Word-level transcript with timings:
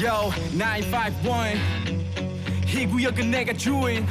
Yo 0.00 0.32
951 0.56 1.60
이 2.66 2.86
구역은 2.86 3.30
내가 3.30 3.52
주인. 3.52 4.06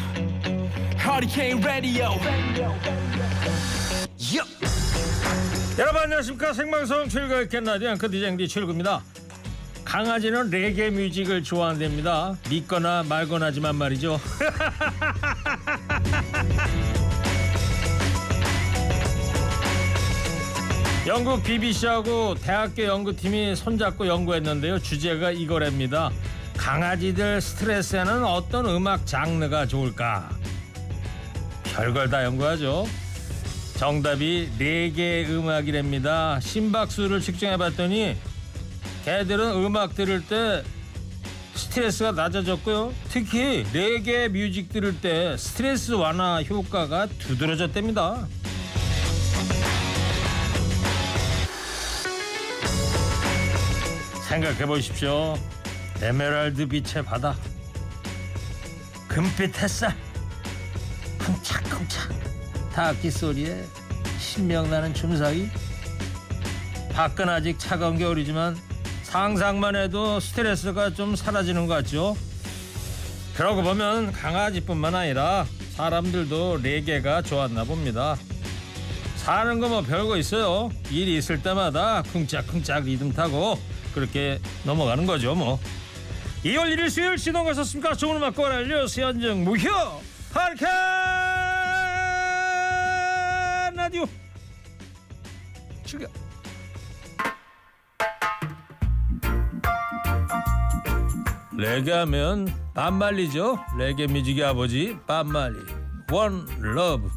Hurricane 1.00 1.60
Radio. 1.63 2.10
Yo. 4.20 4.44
여러분 5.79 6.04
안녕하십니까? 6.04 6.54
생방송 6.54 7.10
출근 7.10 7.49
앵커 7.88 8.07
DJ 8.07 8.30
앵디 8.30 8.48
출구입니다. 8.48 9.02
강아지는 9.84 10.52
레게 10.52 10.91
뮤직을 10.91 11.41
좋아한답니다. 11.41 12.38
믿거나 12.52 13.02
말거나지만 13.10 13.76
말이죠 13.76 14.21
영국 21.10 21.41
BBC하고 21.44 22.36
대학교 22.36 22.84
연구팀이 22.84 23.55
손잡고 23.55 24.05
연구했는데요 24.05 24.78
주제가 24.78 25.32
이거랍니다 25.32 26.11
강아지들 26.56 27.42
스트레스에는 27.42 28.24
어떤 28.24 28.68
음악 28.68 29.07
장르가 29.07 29.66
좋을까 29.66 30.30
별걸 31.74 32.11
다 32.11 32.23
연구하죠 32.23 32.86
정답이 33.78 34.52
네개 34.59 35.25
음악이랍니다. 35.30 36.42
심박수를 36.42 37.22
측정해봤더니 37.22 38.17
개들은 39.05 39.52
음악 39.64 39.95
들을 39.95 40.22
때 40.28 40.64
스트레스가 41.55 42.11
낮아졌고요. 42.11 42.94
특히 43.08 43.66
레게 43.72 44.28
뮤직 44.28 44.67
들을 44.67 45.00
때 45.00 45.38
스트레스 45.38 45.94
완화 45.94 46.44
효과가 46.44 47.08
두드러졌답니다. 47.19 48.28
생각해 54.30 54.67
보십시오. 54.67 55.36
에메랄드 56.03 56.67
빛의 56.67 57.03
바다, 57.03 57.35
금빛 59.08 59.59
햇살, 59.59 59.95
쿵착쿵착. 61.17 62.09
타악기 62.72 63.09
소리에 63.09 63.66
신명나는 64.19 64.94
춤사위 64.94 65.50
밖은 66.94 67.27
아직 67.27 67.57
차가운 67.57 67.97
겨울이지만 67.97 68.55
상상만 69.02 69.75
해도 69.75 70.19
스트레스가 70.19 70.94
좀 70.94 71.16
사라지는 71.16 71.66
것 71.66 71.73
같죠? 71.73 72.16
그러고 73.35 73.63
보면 73.63 74.11
강아지뿐만 74.11 74.94
아니라 74.94 75.47
사람들도 75.75 76.59
레게가 76.61 77.23
좋았나 77.23 77.63
봅니다. 77.63 78.16
사는 79.16 79.59
거 79.59 79.67
뭐 79.69 79.81
별거 79.81 80.17
있어요. 80.17 80.69
일이 80.91 81.17
있을 81.17 81.41
때마다 81.41 82.03
쿵짝쿵짝 82.03 82.83
리듬 82.83 83.11
타고 83.11 83.59
그렇게 84.00 84.39
넘어가는 84.64 85.05
거죠 85.05 85.36
뭐. 85.36 85.59
2월 86.45 86.73
1일 86.73 86.89
수요일 86.89 87.17
시동 87.17 87.44
가셨습니까? 87.45 87.95
좋은 87.95 88.16
음악 88.16 88.33
꼬랄려. 88.36 88.88
세현정 88.88 89.44
무효. 89.44 89.69
하리칸 90.33 90.69
라디오. 93.75 94.06
출격. 95.86 96.09
레게 101.58 101.91
하면 101.91 102.47
반말리죠. 102.73 103.59
레게 103.78 104.08
뮤직의 104.08 104.45
아버지 104.45 104.95
반말리. 105.08 105.58
원 106.11 106.47
러브 106.59 107.09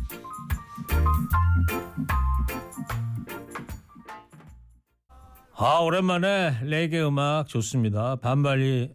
아 5.65 5.79
오랜만에 5.79 6.59
레게 6.65 7.01
음악 7.03 7.47
좋습니다 7.47 8.17
반말리 8.17 8.93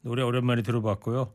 노래 0.00 0.22
오랜만에 0.22 0.62
들어봤고요 0.62 1.32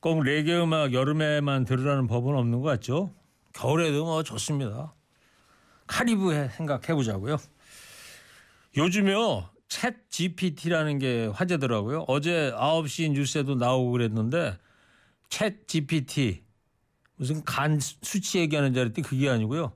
꼭 0.00 0.22
레게 0.22 0.54
음악 0.56 0.92
여름에만 0.92 1.64
들으라는 1.64 2.06
법은 2.06 2.34
없는 2.34 2.60
것 2.60 2.68
같죠 2.68 3.14
겨울에도 3.54 4.04
뭐 4.04 4.22
좋습니다 4.22 4.94
카리브해 5.92 6.48
생각해 6.50 6.94
보자고요. 6.94 7.36
요즘요. 8.76 9.50
챗 9.68 9.94
GPT라는 10.10 10.98
게 10.98 11.26
화제더라고요. 11.26 12.04
어제 12.08 12.52
9시 12.54 13.12
뉴스에도 13.12 13.54
나오고 13.54 13.92
그랬는데 13.92 14.58
챗 15.28 15.66
GPT 15.66 16.42
무슨 17.16 17.44
간 17.44 17.78
수치 17.80 18.38
얘기하는 18.38 18.72
줄 18.74 18.82
알았더니 18.82 19.06
그게 19.06 19.28
아니고요. 19.28 19.72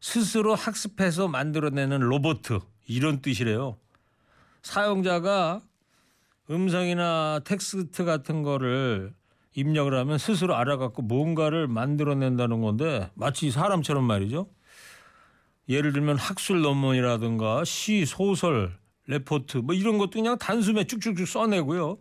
스스로 0.00 0.54
학습해서 0.54 1.28
만들어내는 1.28 2.00
로봇 2.00 2.42
이런 2.86 3.20
뜻이래요. 3.20 3.76
사용자가 4.62 5.60
음성이나 6.50 7.40
텍스트 7.44 8.04
같은 8.04 8.42
거를 8.42 9.12
입력을 9.54 9.92
하면 9.94 10.18
스스로 10.18 10.56
알아갖고 10.56 11.02
뭔가를 11.02 11.68
만들어낸다는 11.68 12.60
건데 12.60 13.10
마치 13.14 13.50
사람처럼 13.50 14.04
말이죠. 14.04 14.48
예를 15.68 15.92
들면 15.92 16.16
학술 16.16 16.62
논문이라든가 16.62 17.64
시, 17.64 18.04
소설, 18.04 18.76
레포트 19.06 19.58
뭐 19.58 19.74
이런 19.74 19.98
것도 19.98 20.10
그냥 20.12 20.38
단숨에 20.38 20.84
쭉쭉쭉 20.84 21.26
써내고요. 21.26 21.98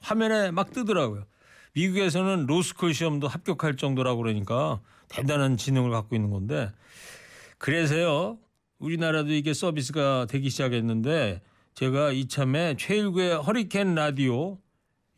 화면에 0.00 0.50
막 0.50 0.72
뜨더라고요. 0.72 1.24
미국에서는 1.74 2.46
로스쿨 2.46 2.94
시험도 2.94 3.28
합격할 3.28 3.76
정도라고 3.76 4.22
그러니까 4.22 4.80
대단한 5.08 5.56
지능을 5.56 5.90
갖고 5.90 6.14
있는 6.14 6.30
건데 6.30 6.70
그래서요. 7.58 8.38
우리나라도 8.84 9.32
이게 9.32 9.54
서비스가 9.54 10.26
되기 10.28 10.50
시작했는데 10.50 11.40
제가 11.74 12.12
이참에 12.12 12.76
최일구의 12.76 13.36
허리케인 13.38 13.94
라디오 13.94 14.58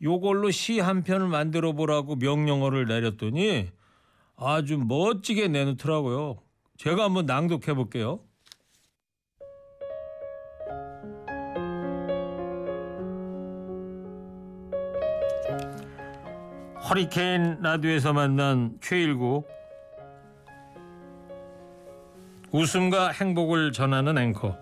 요걸로 0.01 0.51
시 0.51 0.79
한 0.79 1.03
편을 1.03 1.27
만들어 1.27 1.73
보라고 1.73 2.15
명령어를 2.15 2.85
내렸더니 2.85 3.67
아주 4.37 4.77
멋지게 4.77 5.49
내놓더라고요. 5.49 6.37
제가 6.77 7.03
한번 7.03 7.25
낭독해 7.25 7.73
볼게요. 7.73 8.21
허리케인 16.89 17.59
라디오에서 17.61 18.13
만난 18.13 18.77
최일구 18.81 19.43
웃음과 22.51 23.09
행복을 23.09 23.73
전하는 23.73 24.17
앵커 24.17 24.57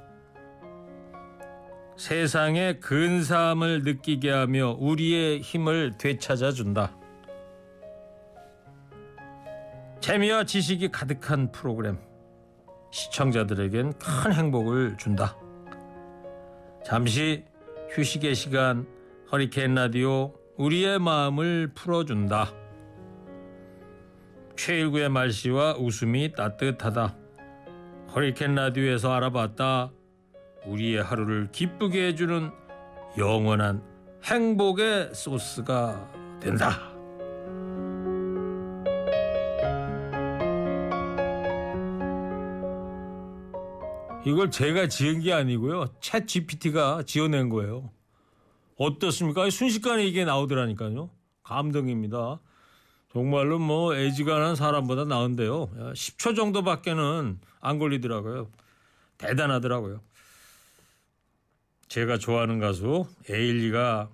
세상의 1.97 2.79
근사함을 2.79 3.83
느끼게 3.83 4.29
하며 4.31 4.75
우리의 4.79 5.41
힘을 5.41 5.97
되찾아 5.97 6.51
준다. 6.51 6.95
재미와 10.01 10.43
지식이 10.43 10.91
가득한 10.91 11.51
프로그램. 11.51 11.97
시청자들에겐 12.91 13.93
큰 13.93 14.33
행복을 14.33 14.97
준다. 14.97 15.37
잠시 16.83 17.45
휴식의 17.91 18.35
시간 18.35 18.85
허리케인 19.31 19.75
라디오 19.75 20.33
우리의 20.57 20.99
마음을 20.99 21.71
풀어준다. 21.73 22.51
최일구의 24.57 25.09
말씨와 25.09 25.75
웃음이 25.77 26.33
따뜻하다. 26.33 27.24
허리케인 28.15 28.55
라디오에서 28.55 29.11
알아봤다. 29.11 29.91
우리의 30.65 31.03
하루를 31.03 31.49
기쁘게 31.51 32.07
해주는 32.07 32.49
영원한 33.17 33.83
행복의 34.23 35.13
소스가 35.13 36.09
된다. 36.39 36.69
이걸 44.25 44.49
제가 44.49 44.87
지은 44.87 45.19
게 45.19 45.33
아니고요. 45.33 45.87
챗 45.99 46.25
GPT가 46.25 47.03
지어낸 47.05 47.49
거예요. 47.49 47.91
어떻습니까? 48.77 49.49
순식간에 49.49 50.05
이게 50.05 50.23
나오더라니까요. 50.23 51.09
감동입니다. 51.43 52.39
정말로 53.15 53.59
뭐 53.59 53.95
애지간한 53.95 54.57
사람보다 54.57 55.05
나은데요. 55.05 55.69
10초 55.93 56.35
정도밖에는 56.35 57.39
안 57.61 57.79
걸리더라고요. 57.79 58.51
대단하더라고요. 59.17 60.01
제가 61.87 62.17
좋아하는 62.17 62.59
가수 62.59 63.07
에일리가 63.29 64.09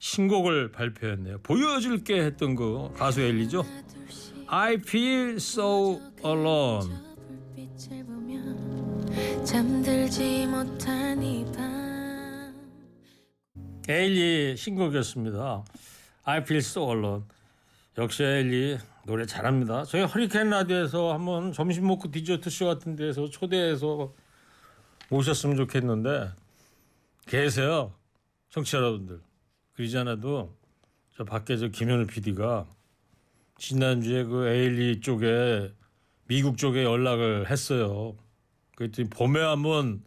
신곡을 0.00 0.72
발표했네요. 0.72 1.38
보여줄게 1.44 2.20
했던 2.24 2.56
그 2.56 2.92
가수 2.96 3.20
에일리죠. 3.20 3.64
I 4.48 4.74
feel 4.74 5.36
so 5.36 6.00
alone. 6.24 6.92
에일리 13.88 14.56
신곡이었습니다. 14.56 15.64
I 16.24 16.38
feel 16.38 16.58
so 16.58 16.90
alone. 16.92 17.37
역시 17.98 18.22
에일리 18.22 18.78
노래 19.06 19.26
잘합니다. 19.26 19.84
저희 19.84 20.02
허리케인 20.02 20.50
라디오에서 20.50 21.12
한번 21.12 21.52
점심 21.52 21.88
먹고 21.88 22.12
디저트 22.12 22.48
쇼 22.48 22.66
같은 22.66 22.94
데서 22.94 23.28
초대해서 23.28 24.14
모셨으면 25.08 25.56
좋겠는데 25.56 26.30
계세요. 27.26 27.92
청취자 28.50 28.78
여러분들 28.78 29.20
그러지 29.72 29.98
않아도 29.98 30.56
저 31.16 31.24
밖에 31.24 31.56
저 31.56 31.66
김현우 31.66 32.06
PD가 32.06 32.66
지난주에 33.56 34.22
그 34.22 34.46
에일리 34.46 35.00
쪽에 35.00 35.72
미국 36.28 36.56
쪽에 36.56 36.84
연락을 36.84 37.50
했어요. 37.50 38.16
그랬더니 38.76 39.10
봄에 39.10 39.40
한번 39.40 40.04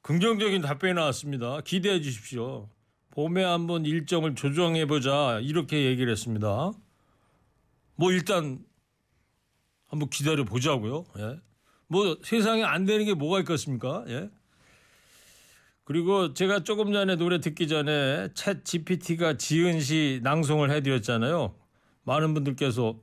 긍정적인 0.00 0.62
답변이 0.62 0.94
나왔습니다. 0.94 1.60
기대해 1.66 2.00
주십시오. 2.00 2.70
봄에 3.10 3.44
한번 3.44 3.84
일정을 3.84 4.36
조정해 4.36 4.86
보자 4.86 5.38
이렇게 5.42 5.84
얘기를 5.84 6.10
했습니다. 6.10 6.72
뭐 7.96 8.12
일단 8.12 8.64
한번 9.86 10.10
기다려 10.10 10.44
보자고요. 10.44 11.04
예. 11.18 11.40
뭐 11.86 12.18
세상에 12.22 12.64
안 12.64 12.84
되는 12.84 13.04
게 13.04 13.14
뭐가 13.14 13.40
있겠습니까? 13.40 14.04
예. 14.08 14.30
그리고 15.84 16.32
제가 16.32 16.64
조금 16.64 16.92
전에 16.92 17.16
노래 17.16 17.40
듣기 17.40 17.68
전에 17.68 18.28
챗 18.28 18.64
GPT가 18.64 19.36
지은 19.36 19.80
시 19.80 20.20
낭송을 20.22 20.70
해드렸잖아요. 20.70 21.54
많은 22.04 22.34
분들께서 22.34 22.98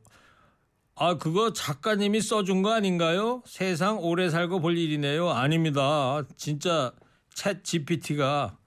아 0.95 1.17
그거 1.17 1.53
작가님이 1.53 2.21
써준 2.21 2.63
거 2.63 2.73
아닌가요? 2.73 3.43
세상 3.45 3.99
오래 3.99 4.29
살고 4.29 4.59
볼 4.61 4.77
일이네요. 4.77 5.29
아닙니다. 5.29 6.23
진짜 6.35 6.91
챗 7.35 7.63
GPT가 7.63 8.57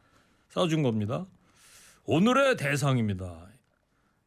써준 0.51 0.83
겁니다. 0.83 1.27
오늘의 2.05 2.57
대상입니다. 2.57 3.44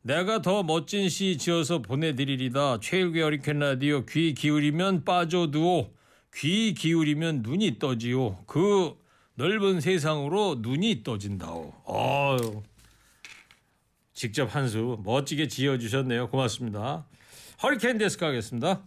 내가 0.07 0.42
더 0.42 0.63
멋진 0.63 1.09
시 1.09 1.38
지어서 1.38 1.81
보내드리리다. 1.81 2.80
최일구 2.80 3.21
어리캔 3.21 3.59
라디오 3.59 4.06
귀 4.06 4.33
기울이면 4.33 5.04
빠져두오. 5.04 5.92
귀 6.33 6.74
기울이면 6.74 7.42
눈이 7.42 7.77
떠지오. 7.77 8.45
그 8.45 8.95
넓은 9.36 9.81
세상으로 9.81 10.59
눈이 10.62 11.04
떠진다오. 11.04 11.74
어유 11.89 12.63
직접 14.13 14.56
한 14.56 14.69
수 14.69 14.98
멋지게 15.04 15.50
지어주셨네요. 15.50 16.30
고맙습니다. 16.30 17.06
허리케인 17.62 17.98
데스크 17.98 18.24
하겠습니다. 18.24 18.83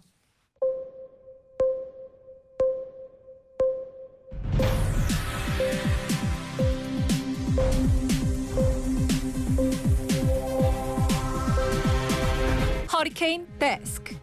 허리케인 13.30 13.46
데스크. 13.58 14.16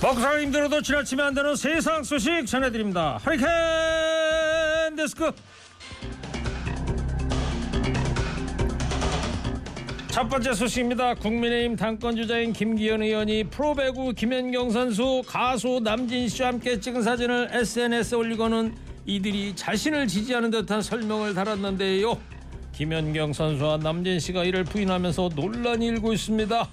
먹상 0.00 0.40
힘들어도 0.40 0.82
지나치면 0.82 1.26
안 1.26 1.34
되는 1.34 1.56
세상 1.56 2.04
소식 2.04 2.46
전해드립니다. 2.46 3.18
허리케인 3.26 4.94
데스크. 4.96 5.32
첫 10.14 10.28
번째 10.28 10.52
소식입니다. 10.52 11.14
국민의힘 11.14 11.74
당권 11.74 12.14
주자인 12.14 12.52
김기현 12.52 13.02
의원이 13.02 13.50
프로배구 13.50 14.12
김연경 14.12 14.70
선수, 14.70 15.24
가수 15.26 15.80
남진 15.82 16.28
씨와 16.28 16.50
함께 16.50 16.78
찍은 16.78 17.02
사진을 17.02 17.48
SNS에 17.50 18.16
올리고는 18.16 18.76
이들이 19.06 19.56
자신을 19.56 20.06
지지하는 20.06 20.52
듯한 20.52 20.82
설명을 20.82 21.34
달았는데요. 21.34 22.16
김연경 22.70 23.32
선수와 23.32 23.78
남진 23.78 24.20
씨가 24.20 24.44
이를 24.44 24.62
부인하면서 24.62 25.30
논란이 25.34 25.84
일고 25.88 26.12
있습니다. 26.12 26.68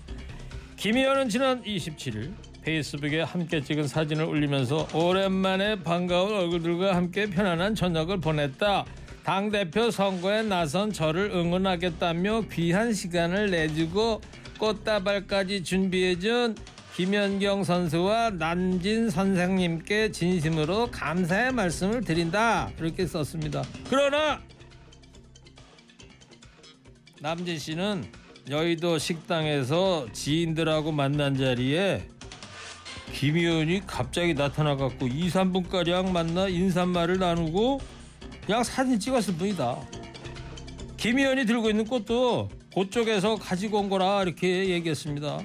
김 0.77 0.97
의원은 0.97 1.29
지난 1.29 1.63
27일 1.63 2.33
페이스북에 2.61 3.21
함께 3.21 3.59
찍은 3.59 3.87
사진을 3.87 4.23
올리면서 4.23 4.87
오랜만에 4.93 5.81
반가운 5.81 6.31
얼굴들과 6.31 6.95
함께 6.95 7.27
편안한 7.27 7.73
저녁을 7.73 8.19
보냈다. 8.21 8.85
당대표 9.23 9.91
선거에 9.91 10.41
나선 10.41 10.91
저를 10.91 11.31
응원하겠다며 11.31 12.45
귀한 12.51 12.93
시간을 12.93 13.51
내주고 13.51 14.21
꽃다발까지 14.57 15.63
준비해준 15.63 16.55
김연경 16.95 17.63
선수와 17.63 18.31
남진 18.31 19.09
선생님께 19.09 20.11
진심으로 20.11 20.91
감사의 20.91 21.53
말씀을 21.53 22.03
드린다. 22.03 22.69
이렇게 22.79 23.07
썼습니다. 23.07 23.63
그러나 23.89 24.41
남진 27.21 27.57
씨는 27.57 28.05
여의도 28.49 28.97
식당에서 28.97 30.07
지인들하고 30.11 30.91
만난 30.91 31.37
자리에 31.37 32.07
김 33.13 33.37
의원이 33.37 33.85
갑자기 33.85 34.33
나타나갖고 34.33 35.07
2, 35.07 35.29
3분가량 35.29 36.11
만나 36.11 36.47
인사말을 36.47 37.19
나누고 37.19 37.79
그냥 38.45 38.63
사진 38.63 38.99
찍었을 38.99 39.35
뿐이다. 39.35 39.77
김 40.97 41.17
의원이 41.19 41.45
들고 41.45 41.69
있는 41.69 41.85
꽃도 41.85 42.49
그쪽에서 42.75 43.35
가지고 43.35 43.79
온 43.79 43.89
거라 43.89 44.23
이렇게 44.23 44.69
얘기했습니다. 44.69 45.39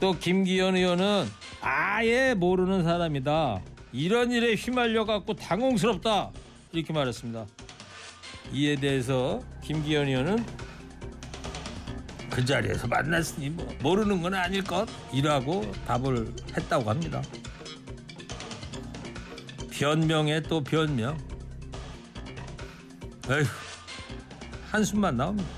또 0.00 0.12
김기현 0.18 0.76
의원은 0.76 1.26
아예 1.60 2.34
모르는 2.34 2.82
사람이다. 2.82 3.60
이런 3.92 4.32
일에 4.32 4.54
휘말려 4.54 5.04
갖고 5.04 5.34
당혹스럽다 5.34 6.30
이렇게 6.72 6.92
말했습니다. 6.92 7.46
이에 8.52 8.76
대해서 8.76 9.40
김기현 9.62 10.08
의원은 10.08 10.44
그 12.30 12.44
자리에서 12.44 12.88
만났으니 12.88 13.50
뭐 13.50 13.68
모르는 13.82 14.22
건 14.22 14.34
아닐 14.34 14.64
것 14.64 14.88
이라고 15.12 15.70
답을 15.86 16.34
했다고 16.56 16.88
합니다. 16.88 17.22
변명에 19.72 20.42
또 20.42 20.62
변명. 20.62 21.18
에휴 23.30 23.44
한숨만 24.70 25.16
나옵니다. 25.16 25.48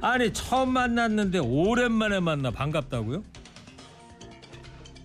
아니 0.00 0.32
처음 0.32 0.72
만났는데 0.72 1.38
오랜만에 1.38 2.20
만나 2.20 2.50
반갑다고요? 2.50 3.22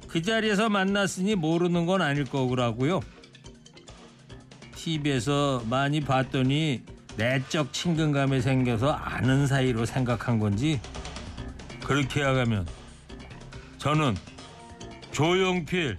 그 0.07 0.21
자리에서 0.21 0.69
만났으니 0.69 1.35
모르는 1.35 1.85
건 1.85 2.01
아닐 2.01 2.25
거라고요. 2.25 3.01
TV에서 4.75 5.63
많이 5.69 6.01
봤더니 6.01 6.83
내적 7.15 7.73
친근감이 7.73 8.41
생겨서 8.41 8.91
아는 8.91 9.47
사이로 9.47 9.85
생각한 9.85 10.39
건지 10.39 10.79
그렇게 11.83 12.21
하가면 12.21 12.67
저는 13.77 14.15
조용필 15.12 15.97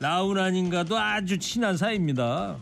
나훈아님과도 0.00 0.96
아주 0.96 1.38
친한 1.38 1.76
사이입니다. 1.76 2.56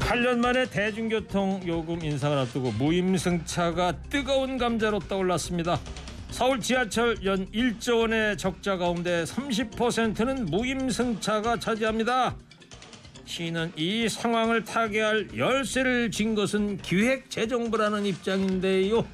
(8년) 0.00 0.38
만에 0.38 0.66
대중교통 0.66 1.62
요금 1.66 2.04
인상을 2.04 2.36
앞두고 2.36 2.72
무임승차가 2.72 4.02
뜨거운 4.10 4.58
감자로 4.58 4.98
떠올랐습니다. 5.00 5.78
서울 6.30 6.60
지하철 6.60 7.24
연 7.24 7.46
1조 7.52 8.00
원의 8.00 8.36
적자 8.38 8.76
가운데 8.76 9.24
30%는 9.24 10.46
무임승차가 10.46 11.58
차지합니다. 11.58 12.34
시는 13.24 13.72
이 13.76 14.08
상황을 14.08 14.64
타개할 14.64 15.28
열쇠를 15.36 16.10
쥔 16.10 16.34
것은 16.34 16.78
기획재정부라는 16.78 18.04
입장인데요. 18.06 19.06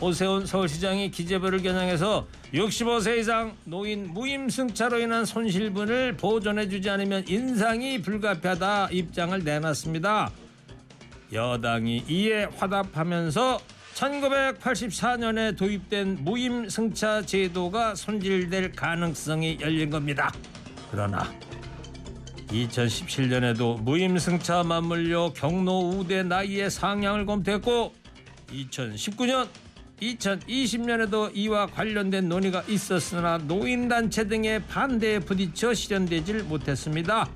오세훈 0.00 0.46
서울시장이 0.46 1.10
기재부를 1.10 1.62
겨냥해서 1.62 2.26
65세 2.54 3.18
이상 3.18 3.54
노인 3.64 4.12
무임승차로 4.14 4.98
인한 4.98 5.26
손실분을 5.26 6.16
보존해주지 6.16 6.88
않으면 6.88 7.24
인상이 7.28 8.00
불가피하다 8.00 8.88
입장을 8.92 9.44
내놨습니다. 9.44 10.30
여당이 11.32 12.04
이에 12.08 12.44
화답하면서 12.44 13.60
1984년에 13.94 15.56
도입된 15.56 16.24
무임승차 16.24 17.22
제도가 17.22 17.94
손질될 17.94 18.72
가능성이 18.72 19.58
열린 19.60 19.90
겁니다. 19.90 20.32
그러나 20.90 21.30
2017년에도 22.48 23.80
무임승차 23.82 24.62
맞물려 24.62 25.34
경로 25.36 25.90
우대 25.90 26.22
나이의 26.22 26.70
상향을 26.70 27.26
검토했고 27.26 27.92
2019년 28.50 29.46
2020년에도 30.00 31.30
이와 31.34 31.66
관련된 31.66 32.28
논의가 32.28 32.62
있었으나 32.68 33.38
노인단체 33.38 34.28
등의 34.28 34.64
반대에 34.66 35.18
부딪혀 35.18 35.74
실현되질 35.74 36.44
못했습니다. 36.44 37.28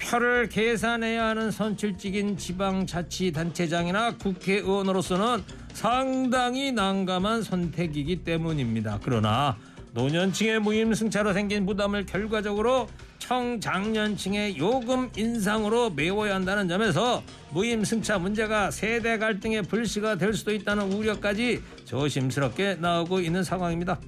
표를 0.00 0.48
계산해야 0.48 1.26
하는 1.28 1.50
선출직인 1.50 2.36
지방자치단체장이나 2.36 4.16
국회의원으로서는 4.16 5.44
상당히 5.72 6.72
난감한 6.72 7.42
선택이기 7.42 8.24
때문입니다. 8.24 8.98
그러나 9.02 9.56
노년층의 9.94 10.58
무임승차로 10.60 11.32
생긴 11.32 11.66
부담을 11.66 12.04
결과적으로 12.04 12.88
청장년층의 13.32 14.58
요금 14.58 15.08
인상으로 15.16 15.88
메워야 15.88 16.34
한다는 16.34 16.68
점에서 16.68 17.22
무임승차 17.52 18.18
문제가 18.18 18.70
세대 18.70 19.16
갈등의 19.16 19.62
불씨가 19.62 20.16
될 20.16 20.34
수도 20.34 20.52
있다는 20.52 20.92
우려까지 20.92 21.62
조심스럽게 21.86 22.74
나오고 22.74 23.20
있는 23.20 23.42
상황입니다. 23.42 23.98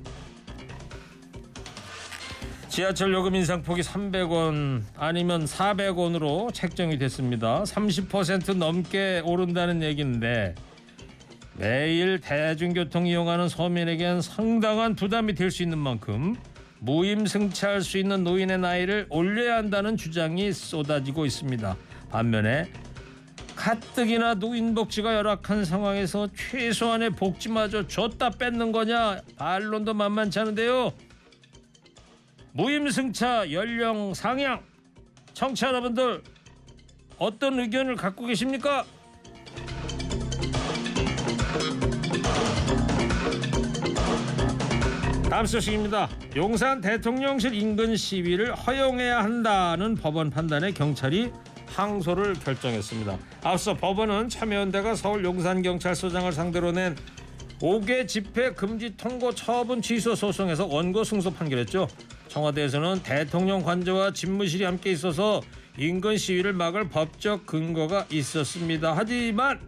지하철 2.68 3.14
요금 3.14 3.34
인상 3.34 3.62
폭이 3.62 3.80
300원 3.80 4.82
아니면 4.94 5.46
400원으로 5.46 6.52
책정이 6.52 6.98
됐습니다. 6.98 7.62
30% 7.62 8.58
넘게 8.58 9.22
오른다는 9.24 9.82
얘기인데 9.82 10.54
매일 11.56 12.20
대중교통 12.20 13.06
이용하는 13.06 13.48
서민에겐 13.48 14.20
상당한 14.20 14.94
부담이 14.94 15.34
될 15.34 15.50
수 15.50 15.62
있는 15.62 15.78
만큼 15.78 16.36
무임승차할 16.84 17.80
수 17.80 17.96
있는 17.96 18.24
노인의 18.24 18.58
나이를 18.58 19.06
올려야 19.08 19.56
한다는 19.56 19.96
주장이 19.96 20.52
쏟아지고 20.52 21.24
있습니다. 21.24 21.76
반면에 22.10 22.70
가뜩이나 23.56 24.34
노인 24.34 24.74
복지가 24.74 25.14
열악한 25.14 25.64
상황에서 25.64 26.28
최소한의 26.36 27.10
복지마저 27.10 27.86
줬다 27.86 28.30
뺏는 28.30 28.72
거냐 28.72 29.22
반론도 29.36 29.94
만만치 29.94 30.38
않은데요. 30.40 30.92
무임승차 32.52 33.50
연령 33.50 34.12
상향 34.12 34.62
청취자 35.32 35.68
여러분들 35.68 36.22
어떤 37.18 37.60
의견을 37.60 37.96
갖고 37.96 38.26
계십니까? 38.26 38.84
다음 45.34 45.46
소식입니다. 45.46 46.08
용산 46.36 46.80
대통령실 46.80 47.54
인근 47.54 47.96
시위를 47.96 48.54
허용해야 48.54 49.18
한다는 49.18 49.96
법원 49.96 50.30
판단에 50.30 50.70
경찰이 50.70 51.32
항소를 51.66 52.34
결정했습니다. 52.34 53.18
앞서 53.42 53.74
법원은 53.74 54.28
참여연대가 54.28 54.94
서울 54.94 55.24
용산경찰서장을 55.24 56.30
상대로 56.30 56.70
낸 56.70 56.94
5개 57.58 58.06
집회 58.06 58.52
금지 58.52 58.96
통고 58.96 59.34
처분 59.34 59.82
취소 59.82 60.14
소송에서 60.14 60.66
원고 60.66 61.02
승소 61.02 61.32
판결했죠. 61.32 61.88
청와대에서는 62.28 63.02
대통령 63.02 63.64
관저와 63.64 64.12
집무실이 64.12 64.62
함께 64.62 64.92
있어서 64.92 65.40
인근 65.76 66.16
시위를 66.16 66.52
막을 66.52 66.90
법적 66.90 67.44
근거가 67.44 68.06
있었습니다. 68.08 68.94
하지만 68.96 69.58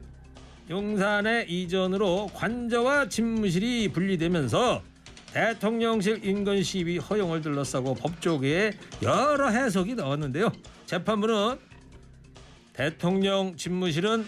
용산의 0.71 1.51
이전으로 1.51 2.29
관저와 2.35 3.09
집무실이 3.09 3.89
분리되면서 3.89 4.95
대통령실 5.33 6.25
인근 6.25 6.62
시위 6.62 6.99
허용을 6.99 7.42
둘러싸고 7.42 7.95
법조계에 7.95 8.73
여러 9.02 9.49
해석이 9.49 9.95
나왔는데요. 9.95 10.50
재판부는 10.87 11.59
대통령 12.73 13.56
집무실은 13.56 14.26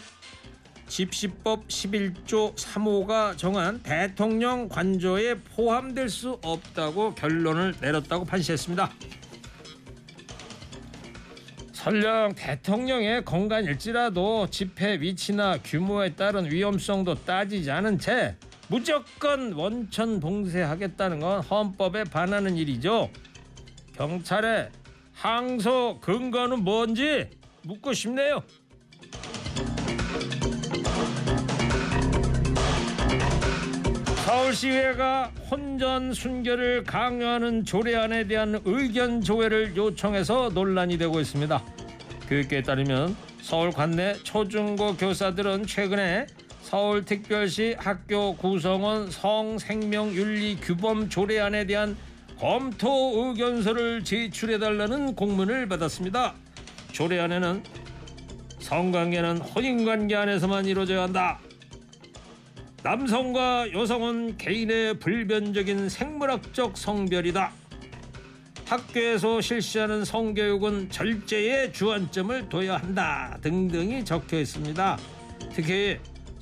집시법 0.88 1.68
11조 1.68 2.56
3호가 2.56 3.36
정한 3.36 3.82
대통령 3.82 4.68
관저에 4.68 5.34
포함될 5.34 6.08
수 6.08 6.38
없다고 6.42 7.14
결론을 7.14 7.74
내렸다고 7.80 8.24
판시했습니다. 8.24 8.90
설령 11.72 12.34
대통령의 12.34 13.24
건강일지라도 13.24 14.48
집회 14.50 15.00
위치나 15.00 15.58
규모에 15.58 16.14
따른 16.14 16.50
위험성도 16.50 17.14
따지지 17.14 17.70
않은 17.70 17.98
채 17.98 18.34
무조건 18.68 19.52
원천 19.52 20.20
봉쇄하겠다는 20.20 21.20
건 21.20 21.40
헌법에 21.40 22.04
반하는 22.04 22.56
일이죠. 22.56 23.10
경찰의 23.96 24.68
항소 25.14 25.98
근거는 26.00 26.62
뭔지 26.62 27.28
묻고 27.62 27.92
싶네요. 27.92 28.42
서울시의회가 34.26 35.32
혼전 35.50 36.12
순결을 36.12 36.84
강요하는 36.84 37.64
조례안에 37.64 38.28
대한 38.28 38.60
의견 38.66 39.22
조회를 39.22 39.74
요청해서 39.74 40.50
논란이 40.52 40.98
되고 40.98 41.18
있습니다. 41.18 41.64
교육계에 42.28 42.62
따르면 42.62 43.16
서울 43.40 43.70
관내 43.70 44.12
초중고 44.22 44.96
교사들은 44.96 45.66
최근에 45.66 46.26
서울특별시 46.68 47.76
학교 47.78 48.36
구성원 48.36 49.10
성생명윤리 49.10 50.58
규범 50.60 51.08
조례안에 51.08 51.64
대한 51.64 51.96
검토 52.38 53.24
의견서를 53.24 54.04
제출해달라는 54.04 55.14
공문을 55.14 55.66
받았습니다. 55.66 56.34
조례안에는 56.92 57.62
성관계는 58.58 59.38
혼인관계 59.38 60.14
안에서만 60.14 60.66
이루어져야 60.66 61.04
한다. 61.04 61.38
남성과 62.82 63.72
여성은 63.72 64.36
개인의 64.36 64.98
불변적인 64.98 65.88
생물학적 65.88 66.76
성별이다. 66.76 67.50
학교에서 68.66 69.40
실시하는 69.40 70.04
성교육은 70.04 70.90
절제의 70.90 71.72
주안점을 71.72 72.50
둬야 72.50 72.76
한다 72.76 73.38
등등이 73.40 74.04
적혀 74.04 74.38
있습니다. 74.38 74.98
특히 75.54 75.98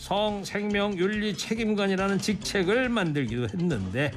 성생명윤리 0.07 1.37
책임관이라는 1.37 2.19
직책을 2.19 2.89
만들기도 2.89 3.49
했는데 3.49 4.13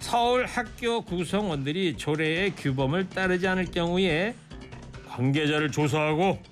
서울 0.00 0.44
학교 0.44 1.02
구성원들이 1.02 1.96
조례의 1.96 2.56
규범을 2.56 3.10
따르지 3.10 3.46
않을 3.46 3.66
경우에 3.66 4.34
관계자를 5.08 5.70
조사하고 5.70 6.42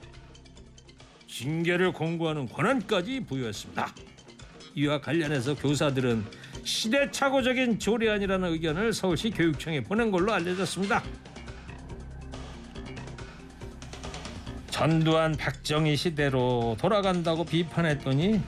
징계를 1.26 1.90
공고하는 1.90 2.48
권한까지 2.48 3.24
부여했습니다. 3.26 3.92
이와 4.76 5.00
관련해서 5.00 5.56
교사들은 5.56 6.24
시대착오적인 6.62 7.80
조례안이라는 7.80 8.48
의견을 8.52 8.92
서울시 8.92 9.30
교육청에 9.30 9.82
보낸 9.82 10.12
걸로 10.12 10.32
알려졌습니다. 10.32 11.02
전두환 14.70 15.32
박정희 15.32 15.96
시대로 15.96 16.76
돌아간다고 16.78 17.44
비판했더니 17.44 18.40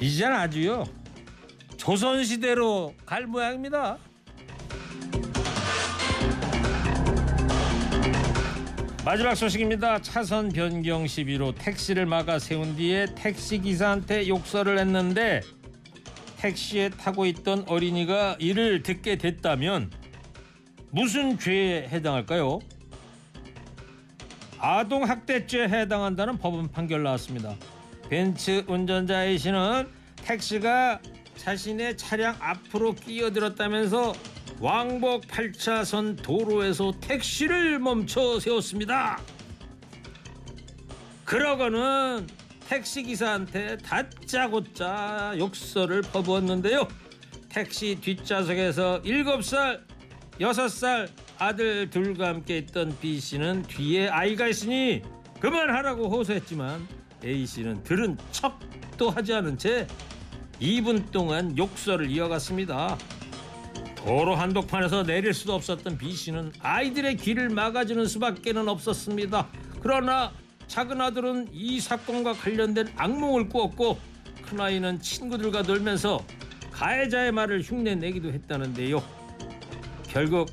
이젠 0.00 0.32
아주요 0.32 0.84
조선 1.76 2.24
시대로 2.24 2.94
갈 3.06 3.26
모양입니다. 3.26 3.98
마지막 9.02 9.34
소식입니다. 9.34 10.00
차선 10.02 10.50
변경 10.50 11.06
시비로 11.06 11.54
택시를 11.54 12.04
막아 12.04 12.38
세운 12.38 12.76
뒤에 12.76 13.06
택시 13.14 13.58
기사한테 13.58 14.28
욕설을 14.28 14.78
했는데 14.78 15.40
택시에 16.36 16.90
타고 16.90 17.24
있던 17.26 17.64
어린이가 17.66 18.36
이를 18.38 18.82
듣게 18.82 19.16
됐다면 19.16 19.90
무슨 20.90 21.38
죄에 21.38 21.88
해당할까요? 21.88 22.58
아동 24.58 25.08
학대죄에 25.08 25.68
해당한다는 25.68 26.36
법원 26.36 26.70
판결 26.70 27.02
나왔습니다. 27.02 27.56
벤츠 28.10 28.64
운전자 28.66 29.24
A 29.24 29.38
씨는 29.38 29.86
택시가 30.16 31.00
자신의 31.36 31.96
차량 31.96 32.34
앞으로 32.40 32.92
끼어들었다면서 32.92 34.12
왕복 34.58 35.28
8차선 35.28 36.20
도로에서 36.20 36.92
택시를 37.00 37.78
멈춰 37.78 38.40
세웠습니다. 38.40 39.20
그러고는 41.24 42.26
택시기사한테 42.68 43.78
다짜고짜 43.78 45.34
욕설을 45.38 46.02
퍼부었는데요. 46.02 46.88
택시 47.48 47.96
뒷좌석에서 48.00 49.02
7살, 49.02 49.82
6살 50.40 51.08
아들 51.38 51.88
둘과 51.88 52.26
함께 52.26 52.58
있던 52.58 52.98
B 52.98 53.20
씨는 53.20 53.62
뒤에 53.62 54.08
아이가 54.08 54.48
있으니 54.48 55.00
그만하라고 55.38 56.08
호소했지만 56.10 56.99
A 57.24 57.46
씨는 57.46 57.82
들은 57.82 58.16
척도 58.32 59.10
하지 59.10 59.34
않은 59.34 59.58
채 59.58 59.86
2분 60.60 61.10
동안 61.10 61.56
욕설을 61.56 62.10
이어갔습니다. 62.10 62.96
도로 63.96 64.34
한복판에서 64.34 65.02
내릴 65.02 65.34
수도 65.34 65.54
없었던 65.54 65.98
B 65.98 66.12
씨는 66.12 66.52
아이들의 66.60 67.16
길을 67.16 67.50
막아주는 67.50 68.06
수밖에는 68.06 68.68
없었습니다. 68.68 69.48
그러나 69.80 70.32
작은 70.66 71.00
아들은 71.00 71.48
이 71.52 71.80
사건과 71.80 72.32
관련된 72.34 72.92
악몽을 72.96 73.48
꾸었고 73.48 73.98
큰 74.42 74.60
아이는 74.60 75.00
친구들과 75.00 75.62
놀면서 75.62 76.24
가해자의 76.70 77.32
말을 77.32 77.62
흉내내기도 77.62 78.32
했다는데요. 78.32 79.02
결국 80.08 80.48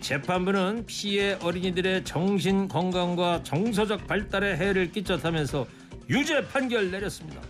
재판부는 0.00 0.86
피해 0.86 1.34
어린이들의 1.42 2.04
정신 2.04 2.66
건강과 2.66 3.42
정서적 3.42 4.06
발달에 4.06 4.56
해를 4.56 4.90
끼쳤다면서 4.90 5.66
유죄 6.10 6.44
판결 6.48 6.90
내렸습니다. 6.90 7.40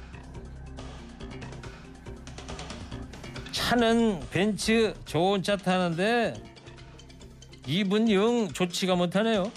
차는 3.52 4.20
벤츠 4.30 4.92
좋은 5.06 5.42
차 5.42 5.56
타는데 5.56 6.34
이분 7.66 8.10
영 8.10 8.52
좋지가 8.52 8.96
못하네요. 8.96 9.50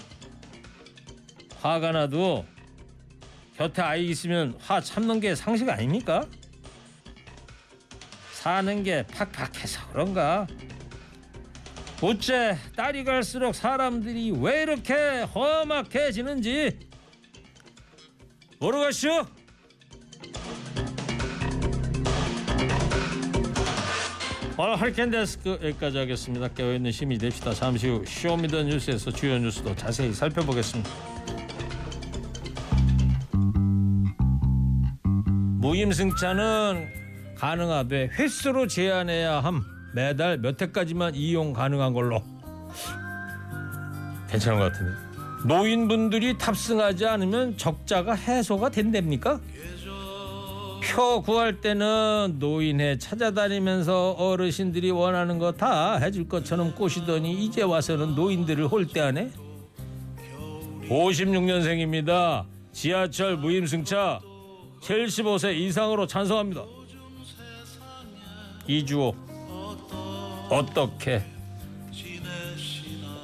화가 1.60 1.92
나도 1.92 2.46
곁에 3.58 3.82
아이 3.82 4.06
있으면 4.06 4.56
화 4.58 4.80
참는 4.80 5.20
게 5.20 5.34
상식 5.34 5.68
아닙니까? 5.68 6.24
사는 8.32 8.82
게 8.82 9.06
팍팍해서 9.06 9.86
그런가? 9.88 10.46
어째 12.00 12.56
날이 12.74 13.04
갈수록 13.04 13.54
사람들이 13.54 14.32
왜 14.38 14.62
이렇게 14.62 14.94
험악해지는지 15.34 16.93
모르겠슈? 18.64 19.26
오늘 24.56 24.80
허리케인 24.80 25.10
데스크 25.10 25.58
여기까지 25.62 25.98
하겠습니다. 25.98 26.48
깨어있는 26.48 26.90
시민이 26.90 27.18
됩시다. 27.18 27.52
잠시 27.52 27.88
후 27.88 28.02
쇼미더 28.06 28.62
뉴스에서 28.62 29.10
주요 29.10 29.38
뉴스도 29.38 29.76
자세히 29.76 30.14
살펴보겠습니다. 30.14 30.90
무임승차는 35.58 36.88
가능하되 37.36 38.12
횟수로 38.18 38.66
제한해야 38.66 39.40
함. 39.40 39.62
매달 39.94 40.38
몇 40.38 40.60
회까지만 40.62 41.14
이용 41.14 41.52
가능한 41.52 41.92
걸로. 41.92 42.22
괜찮은 44.30 44.58
것 44.58 44.72
같은데. 44.72 45.03
노인분들이 45.44 46.38
탑승하지 46.38 47.06
않으면 47.06 47.56
적자가 47.58 48.14
해소가 48.14 48.70
된답니까? 48.70 49.40
표 50.82 51.22
구할 51.22 51.60
때는 51.60 52.36
노인회 52.38 52.98
찾아다니면서 52.98 54.12
어르신들이 54.12 54.90
원하는 54.90 55.38
거 55.38 55.52
다 55.52 55.96
해줄 55.96 56.28
것처럼 56.28 56.74
꼬시더니 56.74 57.44
이제 57.44 57.62
와서는 57.62 58.14
노인들을 58.14 58.66
홀대하네. 58.68 59.30
56년생입니다. 60.88 62.44
지하철 62.72 63.36
무임승차 63.36 64.20
75세 64.82 65.54
이상으로 65.56 66.06
찬성합니다. 66.06 66.62
이주호 68.66 69.14
어떻게 70.50 71.22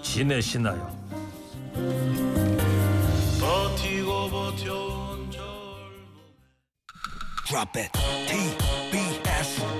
지내시나요? 0.02 0.99
버티고 3.40 4.30
버텨온 4.30 5.30
절 5.30 5.40
Drop 7.46 7.76
it. 7.76 7.90
TBS 8.28 8.79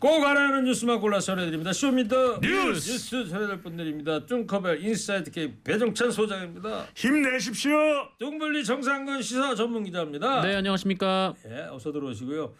꼭 0.00 0.24
알아야 0.24 0.48
하는 0.48 0.64
뉴스만 0.64 1.00
골라 1.00 1.18
전해드립니다. 1.18 1.72
Show 1.72 2.01
me 2.01 2.16
the 2.16 2.38
뉴스! 2.40 2.92
뉴스 2.92 3.28
전해드릴 3.28 3.62
분들입니다. 3.62 4.26
뚱커벨 4.26 4.84
인사이트 4.84 5.32
K 5.32 5.52
배종찬 5.64 6.12
소장입니다. 6.12 6.86
힘내십시오. 6.94 7.76
뚱블리 8.20 8.64
정상근 8.64 9.20
시사 9.22 9.56
전문 9.56 9.82
기자입니다. 9.82 10.42
네 10.42 10.54
안녕하십니까. 10.54 11.34
예, 11.48 11.62
어서 11.72 11.90
들어오시고요. 11.90 12.54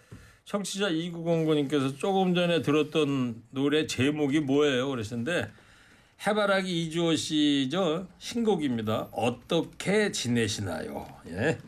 청취자 0.47 0.91
2909님께서 0.91 1.97
조금 1.97 2.35
전에 2.35 2.61
들었던 2.61 3.43
노래 3.51 3.87
제목이 3.87 4.41
뭐예요? 4.41 4.89
그러셨는데 4.89 5.49
해바라기 6.27 6.87
이주호 6.87 7.15
씨저 7.15 8.09
신곡입니다. 8.19 9.11
어떻게 9.13 10.11
지내시나요? 10.11 11.07
예. 11.29 11.59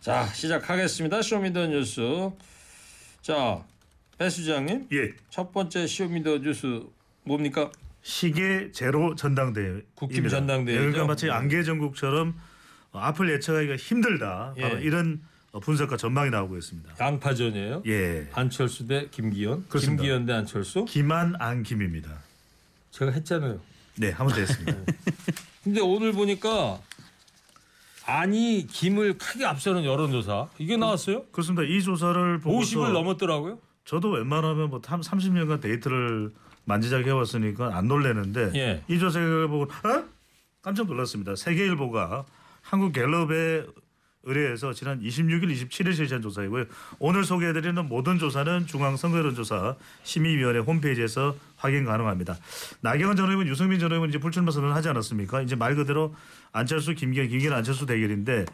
자 0.00 0.26
시작하겠습니다. 0.26 1.22
Show 1.22 1.42
me 1.42 1.51
the 1.51 1.66
뉴스. 1.68 2.30
자, 3.22 3.62
배 4.20 4.28
소장님 4.28 4.86
예. 4.92 5.14
첫 5.30 5.50
번째 5.50 5.86
Show 5.86 6.10
me 6.10 6.22
the 6.22 6.40
뉴스 6.40 6.82
뭡니까? 7.24 7.72
시계 8.02 8.70
제로 8.70 9.14
전당대회. 9.14 9.80
국힘 9.94 10.28
전당대회죠. 10.28 10.78
그러니까 10.78 11.06
마치 11.06 11.30
안개 11.30 11.62
정국처럼 11.62 12.38
어, 12.92 12.98
앞을 12.98 13.30
예측하기가 13.32 13.76
힘들다. 13.76 14.54
바로 14.60 14.78
예. 14.78 14.82
이런 14.82 15.22
어, 15.52 15.60
분석과 15.60 15.96
전망이 15.96 16.28
나오고 16.28 16.58
있습니다. 16.58 16.96
양파전이에요. 17.00 17.82
예. 17.86 18.28
안철수 18.34 18.86
대 18.86 19.08
김기현, 19.10 19.64
그렇습니다. 19.70 20.02
김기현 20.02 20.26
대 20.26 20.34
안철수. 20.34 20.84
김한 20.84 21.36
안김입니다. 21.38 22.10
제가 22.90 23.12
했잖아요. 23.12 23.58
네, 23.96 24.10
한번 24.10 24.36
됐습니다. 24.36 24.76
근데 25.64 25.80
오늘 25.80 26.12
보니까 26.12 26.78
안이 28.04 28.66
김을 28.70 29.16
크게 29.16 29.46
앞서는 29.46 29.86
여론조사 29.86 30.50
이게 30.58 30.76
나왔어요. 30.76 31.24
그렇습니다. 31.32 31.62
이 31.62 31.80
조사를 31.82 32.40
보고서 32.40 32.80
50을 32.80 32.92
넘었더라고요. 32.92 33.69
저도 33.90 34.10
웬만하면 34.12 34.70
뭐 34.70 34.80
30년간 34.80 35.60
데이트를 35.60 36.30
만지작 36.64 37.04
해왔으니까 37.04 37.76
안 37.76 37.88
놀래는데 37.88 38.52
예. 38.54 38.84
이 38.86 39.00
조사를 39.00 39.48
보고 39.48 39.64
어? 39.64 40.04
깜짝 40.62 40.86
놀랐습니다. 40.86 41.34
세계일보가 41.34 42.24
한국 42.62 42.92
갤럽에 42.92 43.66
의뢰해서 44.22 44.72
지난 44.74 45.00
26일, 45.00 45.50
27일 45.50 45.96
실시한 45.96 46.22
조사이고요. 46.22 46.66
오늘 47.00 47.24
소개해드리는 47.24 47.88
모든 47.88 48.20
조사는 48.20 48.68
중앙선거여론조사 48.68 49.74
심의위원회 50.04 50.60
홈페이지에서 50.60 51.34
확인 51.56 51.84
가능합니다. 51.84 52.36
나경원 52.82 53.16
전 53.16 53.28
의원, 53.28 53.48
유승민 53.48 53.80
전 53.80 53.90
의원 53.90 54.08
이제 54.08 54.18
불출마 54.18 54.52
선언을 54.52 54.72
하지 54.72 54.88
않았습니까? 54.88 55.42
이제 55.42 55.56
말 55.56 55.74
그대로 55.74 56.14
안철수, 56.52 56.94
김기현, 56.94 57.26
김기현, 57.26 57.52
안철수 57.52 57.86
대결인데 57.86 58.44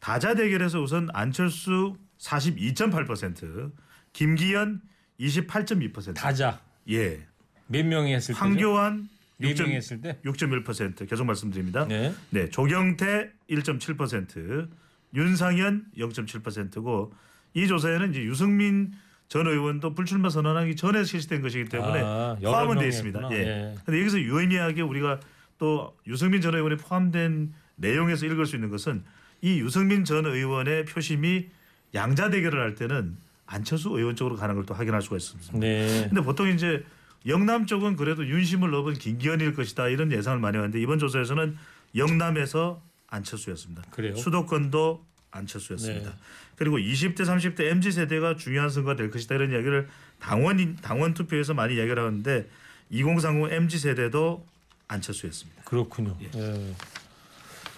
다자 0.00 0.34
대결에서 0.34 0.80
우선 0.80 1.10
안철수 1.12 1.94
42.8%, 2.18 3.70
김기현 4.14 4.80
28.2%. 5.20 6.14
다자 6.14 6.60
예. 6.88 7.20
몇 7.66 7.84
명이 7.84 8.14
했을 8.14 8.34
때? 8.34 8.38
황교안 8.38 9.08
네 9.36 9.50
6. 9.50 9.62
명이 9.62 9.74
했을 9.74 10.00
때. 10.00 10.18
6.1% 10.24 11.08
계속 11.08 11.24
말씀드립니다. 11.26 11.86
네. 11.86 12.14
네, 12.30 12.48
조경태 12.48 13.30
1.7%, 13.50 14.68
윤상현 15.14 15.86
0.7%고 15.98 17.12
이 17.52 17.66
조사에는 17.66 18.10
이제 18.10 18.22
유승민 18.22 18.92
전 19.28 19.46
의원도 19.46 19.94
불출마 19.94 20.28
선언하기 20.28 20.76
전에 20.76 21.04
실시된 21.04 21.42
것이기 21.42 21.68
때문에 21.68 22.00
아, 22.02 22.36
포함은 22.42 22.76
돼 22.76 22.80
명이 22.80 22.88
있습니다. 22.88 23.20
했구나. 23.20 23.36
예. 23.36 23.46
예. 23.46 23.74
근데 23.84 24.00
여기서 24.00 24.20
유의미하게 24.20 24.82
우리가 24.82 25.20
또 25.58 25.96
유승민 26.06 26.40
전 26.40 26.54
의원이 26.54 26.76
포함된 26.76 27.52
내용에서 27.76 28.26
읽을 28.26 28.46
수 28.46 28.56
있는 28.56 28.70
것은 28.70 29.02
이 29.40 29.60
유승민 29.60 30.04
전 30.04 30.26
의원의 30.26 30.84
표심이 30.84 31.48
양자 31.94 32.30
대결을 32.30 32.60
할 32.60 32.74
때는 32.74 33.16
안철수 33.46 33.90
의원 33.90 34.16
쪽으로 34.16 34.36
가는 34.36 34.54
걸 34.54 34.64
또 34.64 34.74
확인할 34.74 35.02
수가 35.02 35.16
있습니다. 35.16 35.58
네. 35.58 36.06
근데 36.08 36.20
보통 36.22 36.48
이제 36.48 36.84
영남 37.26 37.66
쪽은 37.66 37.96
그래도 37.96 38.26
윤심을 38.26 38.70
넣은 38.70 38.94
김기현일 38.94 39.54
것이다 39.54 39.88
이런 39.88 40.12
예상을 40.12 40.38
많이 40.38 40.56
하는데 40.56 40.80
이번 40.80 40.98
조사에서는 40.98 41.56
영남에서 41.96 42.82
안철수였습니다. 43.08 43.82
그래요? 43.90 44.16
수도권도 44.16 45.04
안철수였습니다. 45.30 46.10
네. 46.10 46.16
그리고 46.56 46.78
20대 46.78 47.20
30대 47.20 47.60
MZ 47.70 47.92
세대가 47.92 48.36
중요한 48.36 48.70
선거가 48.70 48.96
될 48.96 49.10
것이다 49.10 49.34
이런 49.34 49.52
이야기를 49.52 49.88
당원 50.20 50.76
당원 50.76 51.14
투표에서 51.14 51.54
많이 51.54 51.74
이야기를 51.74 51.98
하는데 52.02 52.48
2030 52.90 53.52
MZ 53.52 53.78
세대도 53.78 54.46
안철수였습니다. 54.88 55.62
그렇군요. 55.64 56.16
예. 56.22 56.74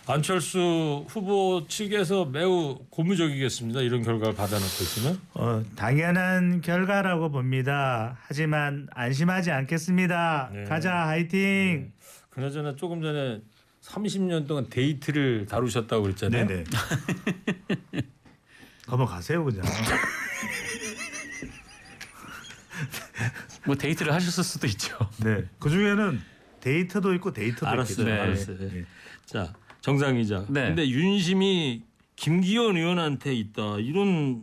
안철수 0.09 1.05
후보 1.09 1.67
측에서 1.67 2.27
매우 2.27 2.79
고무적이겠습니다. 2.91 3.81
이런 3.81 4.03
결과를 4.03 4.37
받아놓고 4.37 4.65
있으면. 4.67 5.21
어, 5.35 5.65
당연한 5.75 6.61
결과라고 6.61 7.31
봅니다. 7.33 8.17
하지만 8.23 8.87
안심하지 8.93 9.51
않겠습니다. 9.51 10.51
네. 10.53 10.65
가자 10.65 11.09
화이팅. 11.09 11.93
그나저나 12.31 12.77
조금 12.77 13.03
전에 13.03 13.41
30년 13.83 14.47
동안 14.47 14.69
데이터를 14.71 15.47
다루셨다고 15.47 16.05
그랬잖아요. 16.05 16.47
네네. 16.47 16.65
넘어가세요 18.87 19.45
그냥. 19.45 19.65
뭐 23.67 23.75
데이트를 23.75 24.13
하셨을 24.13 24.45
수도 24.45 24.69
있죠. 24.69 24.97
네. 25.25 25.45
그 25.59 25.69
중에는 25.69 26.21
데이트도 26.61 27.13
있고 27.15 27.33
데이터도 27.33 27.67
알았어요. 27.67 27.91
있겠죠. 27.91 28.05
네. 28.05 28.13
알았어요. 28.21 28.59
네. 28.59 28.85
자, 29.25 29.53
정상 29.87 30.17
기자. 30.17 30.45
네. 30.49 30.67
근데 30.67 30.89
윤심이 30.89 31.81
김기현 32.17 32.77
의원한테 32.77 33.33
있다. 33.35 33.79
이런 33.79 34.43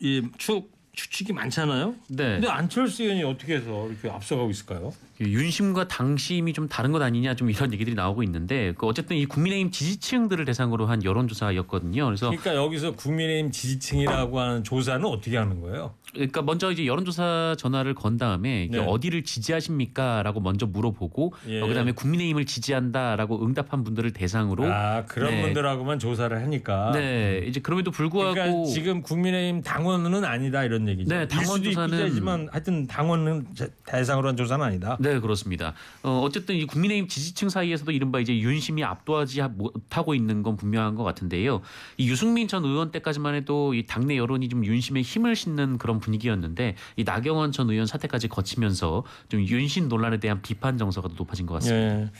이축 0.00 0.72
추측이 0.92 1.34
많잖아요. 1.34 1.94
네. 2.08 2.24
근데 2.36 2.48
안철수 2.48 3.02
의원이 3.02 3.24
어떻게 3.24 3.56
해서 3.56 3.86
이렇게 3.90 4.08
앞서가고 4.08 4.48
있을까요? 4.48 4.94
윤심과 5.20 5.88
당심이 5.88 6.52
좀 6.52 6.68
다른 6.68 6.90
것 6.92 7.00
아니냐 7.00 7.34
좀 7.36 7.48
이런 7.50 7.72
얘기들이 7.72 7.94
나오고 7.94 8.22
있는데 8.24 8.74
그 8.76 8.86
어쨌든 8.86 9.16
이 9.16 9.26
국민의힘 9.26 9.70
지지층들을 9.70 10.44
대상으로 10.44 10.86
한 10.86 11.04
여론조사였거든요. 11.04 12.04
그래서 12.06 12.30
그러니까 12.30 12.54
여기서 12.56 12.92
국민의힘 12.92 13.50
지지층이라고 13.52 14.40
하는 14.40 14.64
조사는 14.64 15.04
어떻게 15.06 15.36
하는 15.36 15.60
거예요? 15.60 15.94
그러니까 16.12 16.42
먼저 16.42 16.70
이제 16.70 16.86
여론조사 16.86 17.56
전화를 17.58 17.94
건 17.94 18.16
다음에 18.16 18.68
네. 18.70 18.78
어디를 18.78 19.24
지지하십니까라고 19.24 20.40
먼저 20.40 20.64
물어보고 20.66 21.32
예. 21.48 21.60
어, 21.60 21.66
그다음에 21.66 21.92
국민의힘을 21.92 22.44
지지한다라고 22.46 23.44
응답한 23.44 23.82
분들을 23.82 24.12
대상으로 24.12 24.64
아 24.72 25.04
그런 25.06 25.30
네. 25.32 25.42
분들하고만 25.42 25.98
조사를 25.98 26.36
하니까. 26.36 26.92
네 26.92 27.44
이제 27.46 27.60
그럼에도 27.60 27.90
불구하고 27.90 28.34
그러니까 28.34 28.64
지금 28.70 29.02
국민의힘 29.02 29.62
당원은 29.62 30.24
아니다 30.24 30.62
이런 30.64 30.86
얘기죠. 30.88 31.12
네, 31.14 31.26
당원 31.26 31.62
조사는- 31.62 32.08
있지만 32.08 32.48
하여튼 32.52 32.86
당원은 32.86 33.46
제- 33.54 33.68
대상으로 33.86 34.28
한 34.28 34.36
조사는 34.36 34.64
아니다. 34.64 34.96
네 35.04 35.20
그렇습니다. 35.20 35.74
어, 36.02 36.20
어쨌든 36.24 36.54
이 36.54 36.64
국민의힘 36.66 37.08
지지층 37.08 37.50
사이에서도 37.50 37.92
이른바 37.92 38.20
이제 38.20 38.38
윤심이 38.38 38.82
압도하지 38.82 39.42
못하고 39.54 40.14
있는 40.14 40.42
건 40.42 40.56
분명한 40.56 40.94
것 40.94 41.04
같은데요. 41.04 41.60
이 41.98 42.08
유승민 42.08 42.48
전 42.48 42.64
의원 42.64 42.90
때까지만 42.90 43.34
해도 43.34 43.74
이 43.74 43.84
당내 43.86 44.16
여론이 44.16 44.48
좀 44.48 44.64
윤심에 44.64 45.02
힘을 45.02 45.36
싣는 45.36 45.76
그런 45.76 46.00
분위기였는데 46.00 46.76
이 46.96 47.04
나경원 47.04 47.52
전 47.52 47.68
의원 47.68 47.86
사태까지 47.86 48.28
거치면서 48.28 49.04
좀 49.28 49.40
윤심 49.40 49.88
논란에 49.88 50.18
대한 50.18 50.40
비판 50.40 50.78
정서가 50.78 51.08
더 51.08 51.14
높아진 51.14 51.44
것 51.44 51.54
같습니다. 51.54 52.00
예. 52.00 52.10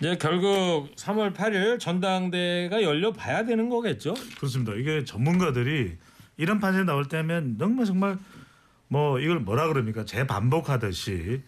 이제 0.00 0.16
결국 0.18 0.92
3월 0.96 1.32
8일 1.32 1.78
전당대회가 1.78 2.82
열려 2.82 3.12
봐야 3.12 3.44
되는 3.44 3.68
거겠죠? 3.68 4.14
그렇습니다. 4.38 4.72
이게 4.74 5.04
전문가들이 5.04 5.92
이런 6.36 6.58
판세 6.58 6.82
나올 6.82 7.08
때면 7.08 7.56
정말 7.60 7.86
정말 7.86 8.18
뭐 8.88 9.20
이걸 9.20 9.38
뭐라 9.38 9.68
그럽니까 9.68 10.04
재반복하듯이 10.04 11.42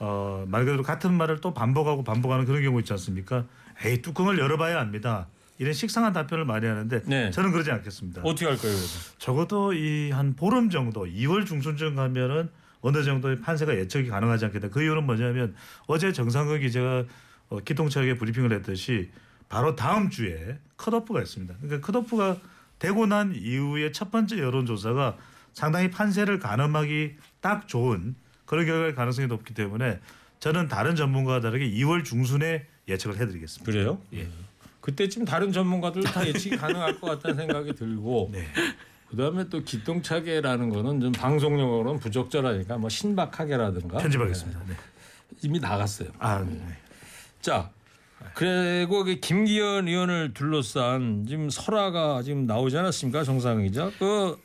어, 0.00 0.44
말 0.48 0.64
그대로 0.64 0.82
같은 0.82 1.12
말을 1.14 1.40
또 1.40 1.52
반복하고 1.54 2.04
반복하는 2.04 2.44
그런 2.44 2.62
경우 2.62 2.78
있지 2.80 2.92
않습니까? 2.92 3.44
에이 3.84 4.02
뚜껑을 4.02 4.38
열어봐야 4.38 4.78
합니다. 4.78 5.26
이런 5.58 5.72
식상한 5.72 6.12
답변을 6.12 6.44
많이 6.44 6.66
하는데 6.66 7.02
네. 7.04 7.30
저는 7.32 7.50
그러지 7.50 7.70
않겠습니다. 7.72 8.22
어떻게 8.24 8.46
할 8.46 8.56
거예요? 8.56 8.76
그래서? 8.76 9.14
적어도 9.18 9.72
이 9.72 10.10
한 10.10 10.34
보름 10.36 10.70
정도 10.70 11.04
2월 11.04 11.44
중순쯤 11.46 11.96
가면은 11.96 12.48
어느 12.80 13.02
정도의 13.02 13.40
판세가 13.40 13.74
예측이 13.76 14.08
가능하지 14.08 14.44
않겠다. 14.46 14.68
그 14.68 14.82
이유는 14.82 15.04
뭐냐면 15.04 15.54
어제 15.88 16.12
정상근 16.12 16.60
기자가 16.60 17.04
어, 17.48 17.58
기통차게 17.58 18.14
브리핑을 18.18 18.52
했듯이 18.52 19.10
바로 19.48 19.74
다음 19.74 20.10
주에 20.10 20.58
컷오프가 20.76 21.20
있습니다. 21.22 21.54
그러니까 21.60 21.84
컷오프가 21.92 22.36
되고 22.78 23.06
난 23.06 23.34
이후에 23.34 23.90
첫 23.90 24.12
번째 24.12 24.38
여론조사가 24.38 25.16
상당히 25.54 25.90
판세를 25.90 26.38
가늠하기 26.38 27.16
딱 27.40 27.66
좋은 27.66 28.14
그런 28.48 28.64
결과일 28.64 28.94
가능성이 28.94 29.28
높기 29.28 29.52
때문에 29.52 30.00
저는 30.40 30.68
다른 30.68 30.96
전문가와 30.96 31.40
다르게 31.40 31.70
2월 31.70 32.02
중순에 32.02 32.64
예측을 32.88 33.18
해드리겠습니다. 33.20 33.70
그래요? 33.70 34.00
예. 34.14 34.26
그때쯤 34.80 35.26
다른 35.26 35.52
전문가들 35.52 36.02
다 36.02 36.26
예측이 36.26 36.56
가능할 36.56 36.98
것 36.98 37.08
같다는 37.08 37.36
생각이 37.36 37.74
들고 37.74 38.30
네. 38.32 38.46
그다음에 39.10 39.50
또 39.50 39.62
기똥차게라는 39.62 40.70
거는 40.70 41.00
좀 41.00 41.12
방송 41.12 41.60
용어로는 41.60 42.00
부적절하니까 42.00 42.78
뭐 42.78 42.88
신박하게라든가 42.88 43.98
편집하겠습니다. 43.98 44.62
네. 44.66 44.74
이미 45.42 45.60
나갔어요. 45.60 46.08
아, 46.18 46.42
네. 46.42 46.58
자 47.42 47.70
그리고 48.32 49.04
그 49.04 49.16
김기현 49.16 49.88
의원을 49.88 50.32
둘러싼 50.32 51.26
지금 51.28 51.50
설화가 51.50 52.22
지금 52.22 52.46
나오지 52.46 52.78
않았습니까 52.78 53.24
정상 53.24 53.62
기자? 53.62 53.90
그 53.98 54.38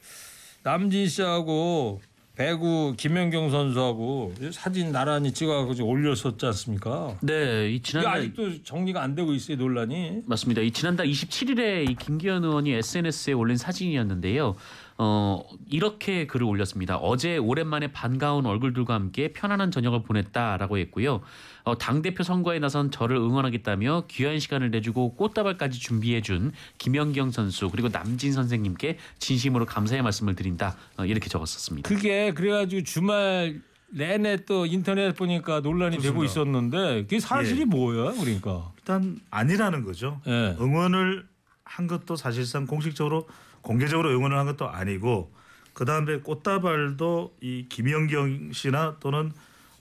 남진 0.64 1.08
씨하고 1.08 2.02
배구 2.36 2.96
김연경 2.98 3.52
선수하고 3.52 4.34
사진 4.52 4.92
나란히 4.92 5.32
찍어가지고 5.32 5.88
올렸었지 5.88 6.44
않습니까? 6.48 7.16
네, 7.22 7.70
이 7.70 7.80
지난달 7.80 8.18
아직도 8.18 8.64
정리가 8.64 9.04
안 9.04 9.14
되고 9.14 9.34
있어요 9.34 9.58
논란이. 9.58 10.24
맞습니다. 10.26 10.62
이 10.62 10.72
지난달 10.72 11.06
27일에 11.08 11.88
이 11.90 11.96
김기현 11.96 12.44
의원이 12.44 12.72
SNS에 12.74 13.34
올린 13.34 13.56
사진이었는데요. 13.56 14.56
어, 14.98 15.44
이렇게 15.70 16.28
글을 16.28 16.46
올렸습니다. 16.46 16.98
어제 16.98 17.38
오랜만에 17.38 17.92
반가운 17.92 18.46
얼굴들과 18.46 18.94
함께 18.94 19.34
편안한 19.34 19.72
저녁을 19.72 20.04
보냈다라고 20.04 20.78
했고요. 20.78 21.22
어, 21.64 21.78
당대표 21.78 22.24
선거에 22.24 22.60
나선 22.60 22.92
저를 22.92 23.16
응원하겠다며 23.18 24.06
귀한 24.10 24.40
시간을 24.40 24.72
내주고 24.72 25.16
꽃다발까지 25.16 25.80
준비해준 25.80 26.52
김연경 26.78 27.32
선수 27.32 27.70
그리고 27.70 27.90
남진 27.90 28.34
선생님께 28.34 28.98
진심으로 29.20 29.66
감사의 29.66 30.02
말씀을 30.02 30.36
드린다. 30.36 30.76
어, 30.98 31.06
이렇게 31.06 31.30
적었었습니다. 31.30 31.88
그게 31.88 32.34
그래가지고 32.34 32.84
주말 32.84 33.62
내내 33.90 34.46
또 34.46 34.66
인터넷 34.66 35.16
보니까 35.16 35.60
논란이 35.60 35.98
되고 35.98 36.18
그렇습니다. 36.18 36.32
있었는데 36.32 37.02
그게 37.04 37.20
사실이 37.20 37.62
예. 37.62 37.66
뭐야 37.66 38.14
그러니까. 38.14 38.72
일단 38.78 39.20
아니라는 39.30 39.84
거죠. 39.84 40.20
예. 40.28 40.56
응원을 40.60 41.26
한 41.64 41.88
것도 41.88 42.16
사실상 42.16 42.66
공식적으로 42.66 43.28
공개적으로 43.64 44.12
응원을 44.12 44.38
한 44.38 44.46
것도 44.46 44.70
아니고 44.70 45.34
그 45.74 45.86
다음에 45.86 46.18
꽃다발도 46.20 47.36
이 47.42 47.66
김연경 47.68 48.52
씨나 48.54 48.98
또는 49.00 49.32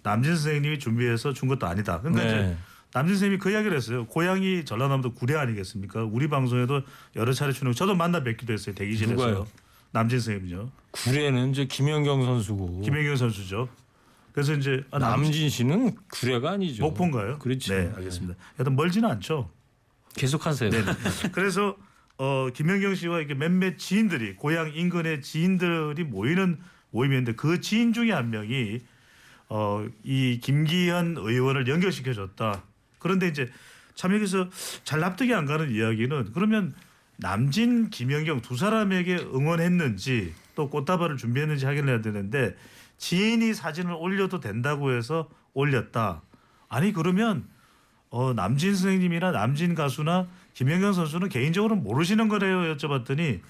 남진 0.03 0.35
선생님이 0.35 0.79
준비해서 0.79 1.35
준 1.35 1.49
것도 1.49 1.67
아니다. 1.67 2.01
그러니까 2.01 2.25
네. 2.25 2.31
이제 2.31 2.57
남진 2.95 3.15
선생님이 3.17 3.39
그 3.39 3.51
이야기를 3.51 3.77
했어요. 3.77 4.07
고향이 4.07 4.65
전라남도 4.65 5.13
구례 5.13 5.37
아니겠습니까? 5.37 6.05
우리 6.05 6.29
방송에도 6.29 6.81
여러 7.17 7.33
차례 7.35 7.53
출연. 7.53 7.75
저도 7.75 7.95
만나 7.95 8.23
뵙기도 8.23 8.53
했어요. 8.55 8.75
대기실에서. 8.75 9.13
누가요? 9.15 9.47
남진 9.93 10.19
선생님이요. 10.21 10.71
구례는 10.93 11.51
이제 11.51 11.67
김연경 11.67 12.25
선수고 12.25 12.81
김연경 12.81 13.17
선수죠. 13.17 13.69
그래서 14.33 14.55
이제 14.55 14.83
아, 14.91 14.99
남- 14.99 15.23
남진 15.23 15.51
씨는 15.51 15.95
구례가 16.11 16.53
아니죠. 16.53 16.83
목포인가요? 16.85 17.39
그렇죠. 17.39 17.75
네, 17.75 17.93
알겠습니다. 17.97 18.35
여튼 18.59 18.75
멀지는 18.77 19.11
않죠. 19.11 19.51
계속하세요. 20.17 20.71
그래서 21.33 21.77
어, 22.23 22.51
김연경 22.55 22.95
씨와 22.95 23.19
이렇게 23.19 23.35
몇몇 23.35 23.79
지인들이 23.79 24.37
고향 24.37 24.73
인근의 24.73 25.23
지인들이 25.23 26.05
모이는 26.05 26.57
모임이었는데 26.93 27.35
그 27.35 27.61
지인 27.61 27.93
중에 27.93 28.13
한 28.13 28.31
명이 28.31 28.79
어, 29.49 29.85
이 30.05 30.39
김기현 30.41 31.17
의원을 31.19 31.67
연결시켜 31.67 32.13
줬다. 32.13 32.63
그런데 33.01 33.27
이제 33.27 33.51
참 33.97 34.15
여기서 34.15 34.49
잘 34.85 35.01
납득이 35.01 35.35
안 35.35 35.47
가는 35.47 35.69
이야기는 35.73 36.31
그러면 36.33 36.73
남진, 37.17 37.91
김연경 37.91 38.41
두 38.41 38.57
사람에게 38.57 39.17
응원했는지 39.17 40.33
또 40.55 40.71
꽃다발을 40.71 41.17
준비했는지 41.17 41.67
확인을 41.67 41.89
해야 41.89 42.03
되는데 42.03 42.55
지인이 42.99 43.53
사진을 43.53 43.95
올려도 43.95 44.39
된다고 44.39 44.93
해서 44.93 45.29
올렸다. 45.55 46.23
아니 46.69 46.93
그러면 46.93 47.49
어, 48.11 48.33
남진 48.33 48.77
선생님이나 48.77 49.33
남진 49.33 49.75
가수나 49.75 50.29
김연경 50.55 50.93
선수는 50.93 51.29
개인적으로 51.29 51.77
모르시는 51.77 52.29
거래요 52.29 52.75
여쭤봤더니 52.77 53.41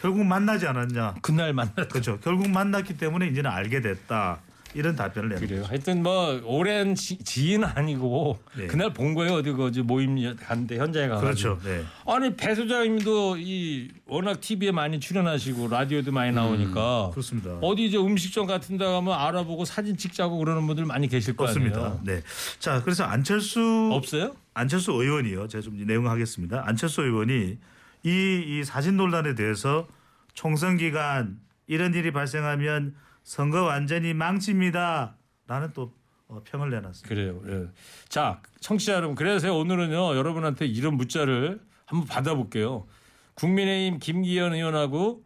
결국 0.00 0.24
만나지 0.24 0.66
않았냐. 0.66 1.14
그날 1.22 1.52
만났. 1.52 1.88
그렇죠. 1.88 2.18
결국 2.20 2.50
만났기 2.50 2.96
때문에 2.96 3.28
이제는 3.28 3.48
알게 3.48 3.80
됐다. 3.82 4.40
이런 4.74 4.96
답변을 4.96 5.28
내는 5.30 5.46
그래요. 5.46 5.64
하여튼 5.66 6.02
뭐 6.02 6.40
오랜 6.44 6.94
지, 6.94 7.18
지인 7.18 7.64
아니고 7.64 8.38
네. 8.56 8.66
그날 8.66 8.92
본 8.92 9.14
거예요. 9.14 9.34
어디 9.34 9.52
그지 9.52 9.82
모임 9.82 10.36
갔는데 10.36 10.78
현장에 10.78 11.08
가서. 11.08 11.20
그렇죠. 11.20 11.58
네. 11.64 11.84
아니 12.06 12.34
배 12.34 12.54
소장님도 12.54 13.36
이 13.38 13.88
워낙 14.06 14.40
TV에 14.40 14.72
많이 14.72 14.98
출연하시고 15.00 15.68
라디오도 15.68 16.12
많이 16.12 16.32
나오니까 16.32 17.10
그렇습니다. 17.10 17.50
어디 17.60 17.86
이제 17.86 17.98
음식점 17.98 18.46
같은 18.46 18.78
데 18.78 18.84
가면 18.84 19.12
알아보고 19.12 19.64
사진 19.64 19.96
찍자고 19.96 20.38
그러는 20.38 20.66
분들 20.66 20.86
많이 20.86 21.08
계실 21.08 21.36
거 21.36 21.44
없습니다. 21.44 21.78
아니에요. 21.78 22.00
네. 22.04 22.22
자, 22.58 22.82
그래서 22.82 23.04
안철수 23.04 23.90
없어요? 23.92 24.34
안철수 24.54 24.92
의원이요. 24.92 25.48
제가 25.48 25.62
좀 25.62 25.76
내용 25.86 26.08
하겠습니다. 26.08 26.62
안철수 26.66 27.02
의원이 27.02 27.58
이, 28.04 28.44
이 28.46 28.64
사진 28.64 28.96
논란에 28.96 29.34
대해서 29.34 29.86
총선 30.34 30.76
기간 30.76 31.38
이런 31.66 31.94
일이 31.94 32.10
발생하면 32.10 32.94
선거 33.22 33.62
완전히 33.62 34.14
망칩니다. 34.14 35.16
라는 35.46 35.72
또 35.74 35.92
어, 36.28 36.40
평을 36.44 36.70
내놨습니다. 36.70 37.08
그래요. 37.08 37.40
예. 37.46 37.68
자, 38.08 38.40
청취자 38.60 38.94
여러분, 38.94 39.14
그래서 39.14 39.54
오늘은요 39.54 40.16
여러분한테 40.16 40.66
이런 40.66 40.96
문자를 40.96 41.60
한번 41.84 42.06
받아볼게요. 42.08 42.86
국민의힘 43.34 43.98
김기현 43.98 44.54
의원하고 44.54 45.24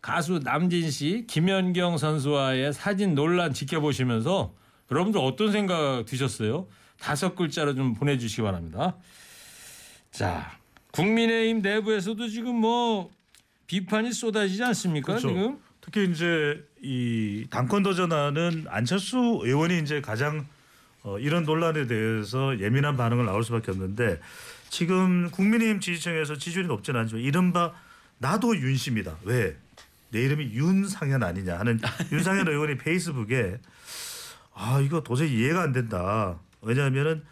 가수 0.00 0.38
남진 0.38 0.90
씨, 0.90 1.24
김연경 1.26 1.98
선수와의 1.98 2.72
사진 2.72 3.14
논란 3.14 3.52
지켜보시면서 3.52 4.54
여러분들 4.90 5.20
어떤 5.20 5.50
생각 5.50 6.04
드셨어요? 6.06 6.68
다섯 7.00 7.34
글자로 7.34 7.74
좀 7.74 7.94
보내주시기 7.94 8.42
바랍니다. 8.42 8.96
자, 10.12 10.58
국민의힘 10.92 11.60
내부에서도 11.60 12.28
지금 12.28 12.56
뭐 12.56 13.10
비판이 13.66 14.12
쏟아지지 14.12 14.62
않습니까? 14.62 15.14
그렇죠. 15.14 15.28
지금 15.28 15.58
특히 15.80 16.08
이제 16.10 16.64
이 16.86 17.46
당권 17.50 17.82
도전하는 17.82 18.64
안철수 18.68 19.40
의원이 19.42 19.80
이제 19.80 20.00
가장 20.00 20.46
어, 21.02 21.18
이런 21.18 21.42
논란에 21.42 21.88
대해서 21.88 22.58
예민한 22.60 22.96
반응을 22.96 23.26
나올 23.26 23.42
수밖에 23.42 23.72
없는데 23.72 24.20
지금 24.70 25.28
국민의힘 25.32 25.80
지지층에서 25.80 26.36
지지율이 26.36 26.68
높지는 26.68 27.00
않지만 27.00 27.24
이른바 27.24 27.72
나도 28.18 28.56
윤심이다. 28.56 29.16
왜? 29.24 29.56
내 30.10 30.22
이름이 30.22 30.52
윤상현 30.52 31.24
아니냐 31.24 31.58
하는 31.58 31.80
윤상현 32.12 32.46
의원이 32.46 32.78
페이스북에 32.78 33.58
아 34.54 34.80
이거 34.80 35.02
도저히 35.02 35.32
이해가 35.32 35.62
안 35.62 35.72
된다. 35.72 36.38
왜냐하면은 36.62 37.24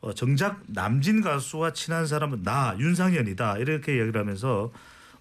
어, 0.00 0.14
정작 0.14 0.62
남진 0.66 1.20
가수와 1.20 1.74
친한 1.74 2.06
사람은 2.06 2.42
나 2.42 2.74
윤상현이다 2.78 3.58
이렇게 3.58 3.96
이야기를 3.96 4.18
하면서 4.18 4.72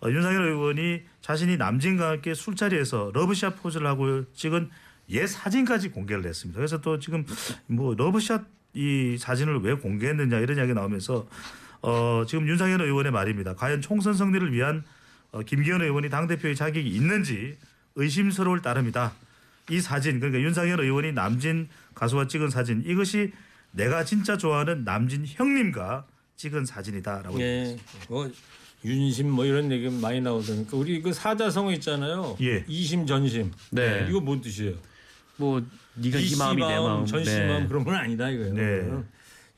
어, 0.04 0.12
윤상현 0.12 0.44
의원이 0.44 1.02
자신이 1.22 1.56
남진과 1.56 2.10
함께 2.10 2.34
술자리에서 2.34 3.12
러브샷 3.13 3.62
포즈를 3.62 3.88
하고 3.88 4.26
찍은 4.34 4.70
옛 5.10 5.26
사진까지 5.26 5.89
공개를 5.89 6.26
했습니다. 6.26 6.58
그래서 6.58 6.82
또 6.82 7.00
지금 7.00 7.26
뭐 7.68 7.96
러브샷 7.96 8.44
이 8.74 9.18
사진을 9.18 9.60
왜 9.60 9.76
공개했느냐 9.76 10.39
이런 10.39 10.58
이야기 10.58 10.74
나오면서 10.74 11.28
어, 11.82 12.24
지금 12.28 12.48
윤상현 12.48 12.82
의원의 12.82 13.12
말입니다. 13.12 13.56
과연 13.56 13.82
총선 13.82 14.13
승리를 14.13 14.52
위한 14.52 14.84
어, 15.32 15.42
김기현 15.42 15.82
의원이 15.82 16.10
당 16.10 16.28
대표의 16.28 16.56
자격이 16.56 16.89
있는지 16.89 17.58
의심스러울 17.96 18.62
따름이다. 18.62 19.13
이 19.70 19.80
사진 19.80 20.20
그러니까 20.20 20.42
윤상현 20.42 20.80
의원이 20.80 21.13
남진 21.13 21.70
가수와 21.96 22.28
찍은 22.28 22.50
사진 22.50 22.84
이것이 22.86 23.32
내가 23.72 24.04
진짜 24.04 24.38
좋아하는 24.38 24.84
남진 24.84 25.26
형님과 25.26 26.06
찍은 26.36 26.66
사진이다라고. 26.66 27.39
예. 27.39 27.78
뭐 28.10 28.30
윤심 28.86 29.30
뭐 29.30 29.46
이런 29.46 29.72
얘기 29.72 29.89
많이 29.89 30.19
나오더니까 30.22 30.76
우리 30.78 31.02
그 31.02 31.13
사자성어 31.13 31.72
있잖아요. 31.74 32.38
예. 32.41 32.65
이심 32.67 33.06
전심. 33.08 33.52
네. 33.72 34.06
이거 34.10 34.19
뭔 34.19 34.41
뜻이에요? 34.41 34.76
뭐 35.38 35.62
네가 35.96 36.19
이 36.19 36.36
마음이 36.36 36.62
내 36.62 36.80
마음. 36.80 37.06
전심 37.06 37.34
네. 37.34 37.48
마음 37.48 37.67
그런 37.67 37.84
건 37.84 37.96
아니다 37.96 38.30
이거예요. 38.30 38.54
네. 38.54 39.04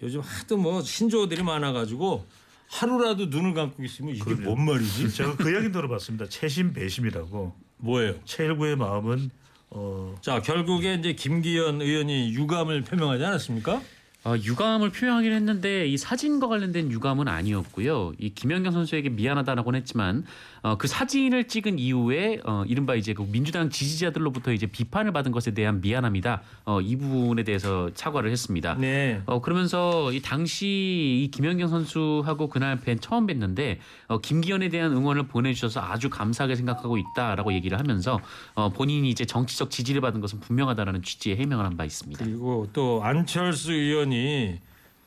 요즘 0.03 0.21
하도 0.21 0.57
뭐 0.57 0.81
신조어들이 0.81 1.41
많아가지고 1.43 2.25
하루라도 2.67 3.27
눈을 3.27 3.53
감고 3.53 3.83
있으면 3.83 4.15
이게 4.15 4.23
그럼요. 4.23 4.43
뭔 4.55 4.65
말이지? 4.65 5.09
제가 5.13 5.35
그 5.37 5.51
이야기 5.51 5.71
들어봤습니다. 5.71 6.27
채심 6.29 6.73
배심이라고. 6.73 7.53
뭐예요? 7.77 8.15
최일구의 8.25 8.75
마음은 8.75 9.29
어, 9.71 10.15
자 10.21 10.41
결국에 10.41 10.95
이제 10.95 11.13
김기현 11.13 11.81
의원이 11.81 12.33
유감을 12.33 12.83
표명하지 12.83 13.23
않았습니까? 13.25 13.81
어, 14.25 14.35
유감을 14.35 14.89
표명하긴 14.89 15.31
했는데 15.33 15.87
이 15.87 15.97
사진과 15.97 16.47
관련된 16.47 16.91
유감은 16.91 17.27
아니었고요. 17.27 18.13
이 18.17 18.31
김연경 18.33 18.71
선수에게 18.73 19.09
미안하다라고는 19.09 19.79
했지만 19.81 20.25
어, 20.63 20.79
그 20.79 20.87
사진을 20.87 21.47
찍은 21.47 21.77
이후에 21.77 22.39
어, 22.43 22.63
이른바 22.67 22.95
이제 22.95 23.13
그 23.13 23.23
민주당 23.31 23.69
지지자들로부터 23.69 24.51
이제 24.51 24.65
비판을 24.65 25.11
받은 25.11 25.31
것에 25.31 25.53
대한 25.53 25.79
미안합니다. 25.79 26.41
어, 26.65 26.81
이 26.81 26.95
부분에 26.95 27.43
대해서 27.43 27.91
사과를 27.93 28.31
했습니다. 28.31 28.73
네. 28.79 29.21
어 29.27 29.41
그러면서 29.41 30.11
이 30.11 30.19
당시 30.23 30.65
이 30.65 31.29
김연경 31.31 31.67
선수하고 31.67 32.49
그날 32.49 32.79
뵌 32.81 32.97
처음 32.97 33.27
뵀는데 33.27 33.77
어, 34.07 34.17
김기현에 34.21 34.69
대한 34.69 34.91
응원을 34.91 35.27
보내주셔서 35.27 35.81
아주 35.81 36.09
감사하게 36.09 36.55
생각하고 36.55 36.97
있다라고 36.97 37.53
얘기를 37.53 37.77
하면서 37.77 38.19
어, 38.55 38.69
본인이 38.69 39.07
이제 39.11 39.23
정치적 39.23 39.69
지지를 39.69 40.01
받은 40.01 40.19
것은 40.19 40.39
분명하다라는 40.39 41.03
취지의 41.03 41.37
해명을 41.37 41.63
한 41.63 41.75
바 41.75 41.83
있습니다. 41.83 42.23
그리고 42.23 42.69
또 42.71 43.01
안철수 43.03 43.73
의원이 43.73 44.14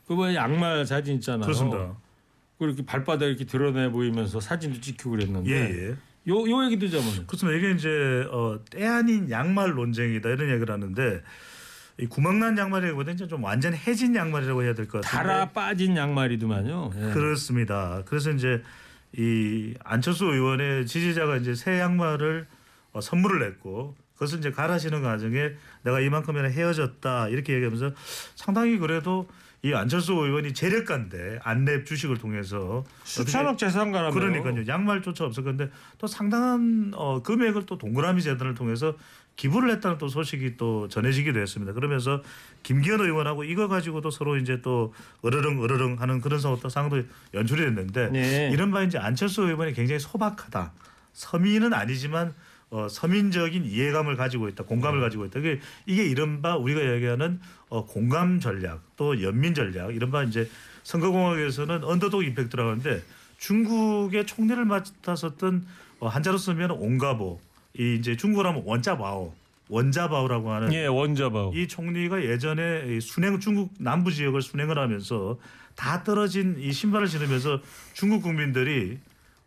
그뭐 0.07 0.33
양말 0.33 0.85
사진 0.85 1.15
있잖아요. 1.15 1.41
그렇습니다. 1.41 1.95
그렇게 2.57 2.83
발바닥 2.85 3.29
이렇게 3.29 3.45
드러내 3.45 3.89
보이면서 3.89 4.39
사진도 4.39 4.81
찍히고 4.81 5.11
그랬는데 5.11 5.49
예, 5.51 5.55
예. 5.89 5.95
요, 6.27 6.49
요 6.49 6.65
얘기도 6.65 6.89
좀. 6.89 7.01
그렇습니다. 7.25 7.57
이게 7.57 7.71
이제 7.71 7.89
어, 8.31 8.59
때 8.69 8.85
아닌 8.85 9.29
양말 9.29 9.71
논쟁이다 9.75 10.29
이런 10.29 10.49
얘기를 10.53 10.73
하는데 10.73 11.21
이 11.99 12.05
구멍난 12.07 12.57
양말이라기보다 12.57 13.11
이제 13.11 13.27
좀 13.27 13.43
완전 13.43 13.73
해진 13.73 14.15
양말이라고 14.15 14.63
해야 14.63 14.73
될 14.73 14.87
것 14.87 15.01
같은데 15.01 15.09
달아 15.27 15.49
빠진 15.51 15.95
양말이더만요. 15.95 16.91
예. 16.95 17.13
그렇습니다. 17.13 18.03
그래서 18.05 18.31
이제 18.31 18.61
이 19.17 19.73
안철수 19.83 20.25
의원의 20.25 20.85
지지자가 20.85 21.37
이제 21.37 21.55
새 21.55 21.79
양말을 21.79 22.47
어, 22.93 23.01
선물을 23.01 23.45
했고 23.47 23.95
그것을 24.19 24.39
이제 24.39 24.51
갈아 24.51 24.77
신는 24.77 25.01
과정에 25.01 25.51
내가 25.83 26.01
이만큼이나 26.01 26.49
헤어졌다 26.49 27.29
이렇게 27.29 27.53
얘기하면서 27.53 27.91
상당히 28.35 28.77
그래도 28.77 29.29
이 29.61 29.73
안철수 29.73 30.13
의원이 30.13 30.53
재력가인데 30.53 31.39
안랩 31.43 31.85
주식을 31.85 32.17
통해서 32.17 32.83
수천억 33.03 33.57
재산가라며. 33.57 34.13
그러니까요. 34.13 34.67
양말조차 34.67 35.25
없을 35.25 35.43
건데 35.43 35.69
또 35.97 36.07
상당한 36.07 36.91
어, 36.95 37.21
금액을 37.23 37.65
또 37.65 37.77
동그라미 37.77 38.21
재단을 38.21 38.55
통해서 38.55 38.95
기부를 39.37 39.71
했다는 39.71 39.97
또 39.97 40.09
소식이 40.09 40.57
또 40.57 40.89
전해지기도 40.89 41.39
했습니다. 41.39 41.71
그러면서 41.71 42.21
김기현 42.63 42.99
의원하고 42.99 43.45
이거 43.45 43.69
가지고도 43.69 44.11
서로 44.11 44.35
이제 44.37 44.61
또 44.61 44.93
으르릉 45.25 45.63
으르릉 45.63 46.01
하는 46.01 46.19
그런 46.19 46.39
상황- 46.39 46.59
상황도 46.69 47.03
연출이 47.33 47.63
됐는데 47.63 48.09
네. 48.11 48.49
이른바 48.53 48.83
이제 48.83 48.97
안철수 48.97 49.43
의원이 49.43 49.73
굉장히 49.73 49.99
소박하다. 49.99 50.73
서민은 51.13 51.73
아니지만 51.73 52.33
어, 52.71 52.87
서민적인 52.89 53.65
이해감을 53.65 54.15
가지고 54.15 54.47
있다, 54.47 54.63
공감을 54.63 55.01
가지고 55.01 55.25
있다. 55.25 55.39
이게, 55.39 55.59
이게 55.85 56.05
이른바 56.05 56.55
우리가 56.55 56.93
얘기하는 56.93 57.39
어, 57.69 57.85
공감 57.85 58.39
전략, 58.39 58.83
또 58.95 59.21
연민 59.23 59.53
전략, 59.53 59.95
이른바 59.95 60.23
이제 60.23 60.49
선거공학에서는 60.83 61.83
언더독 61.83 62.23
임팩트라고 62.23 62.69
하는데 62.69 63.03
중국의 63.39 64.25
총리를 64.25 64.63
맡았었던 64.65 65.65
어, 65.99 66.07
한자로 66.07 66.37
쓰면 66.37 66.71
온가보, 66.71 67.39
이 67.77 67.95
이제 67.95 68.15
중국으로 68.15 68.49
하면 68.49 68.63
원자바오, 68.65 69.33
원자바오라고 69.69 70.51
하는 70.51 70.73
예, 70.73 70.85
원자바오. 70.85 71.53
이 71.55 71.67
총리가 71.67 72.23
예전에 72.23 72.85
이 72.87 73.01
순행 73.01 73.39
중국 73.39 73.73
남부 73.79 74.11
지역을 74.11 74.41
순행을 74.41 74.77
하면서 74.77 75.39
다 75.75 76.03
떨어진 76.03 76.57
이 76.59 76.71
신발을 76.71 77.07
신으면서 77.07 77.61
중국 77.93 78.21
국민들이 78.21 78.97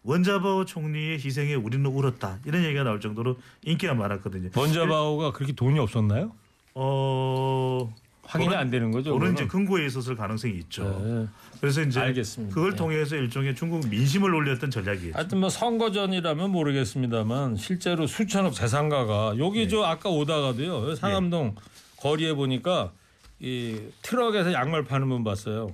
원자바오 0.04 0.64
총리의 0.64 1.18
희생에 1.18 1.54
우리는 1.54 1.84
울었다 1.86 2.38
이런 2.44 2.64
얘기가 2.64 2.82
나올 2.82 3.00
정도로 3.00 3.36
인기가 3.64 3.94
많았거든요. 3.94 4.50
원자바오가 4.54 5.32
그렇게 5.32 5.52
돈이 5.52 5.78
없었나요? 5.78 6.32
어 6.74 7.92
확인이 8.24 8.54
안 8.54 8.70
되는 8.70 8.90
거죠. 8.90 9.14
오는 9.14 9.32
이제? 9.32 9.46
근거에 9.46 9.86
있었을 9.86 10.16
가능성이 10.16 10.54
있죠. 10.54 10.84
네. 11.04 11.26
그래서 11.60 11.82
이제 11.82 12.00
알겠습니다. 12.00 12.54
그걸 12.54 12.70
네. 12.70 12.76
통해서 12.76 13.16
일종의 13.16 13.54
중국 13.54 13.88
민심을 13.88 14.34
올렸던 14.34 14.70
전략이에요. 14.70 15.14
하여튼 15.14 15.38
뭐 15.38 15.48
선거 15.48 15.92
전이라면 15.92 16.50
모르겠습니다만 16.50 17.56
실제로 17.56 18.06
수천억 18.06 18.54
재산가가 18.54 19.34
여기 19.38 19.68
저 19.68 19.82
아까 19.82 20.08
오다가도요 20.08 20.94
상암동 20.96 21.56
거리에 21.98 22.32
보니까 22.34 22.92
이 23.38 23.80
트럭에서 24.02 24.52
양말 24.52 24.84
파는 24.84 25.08
분 25.08 25.24
봤어요. 25.24 25.72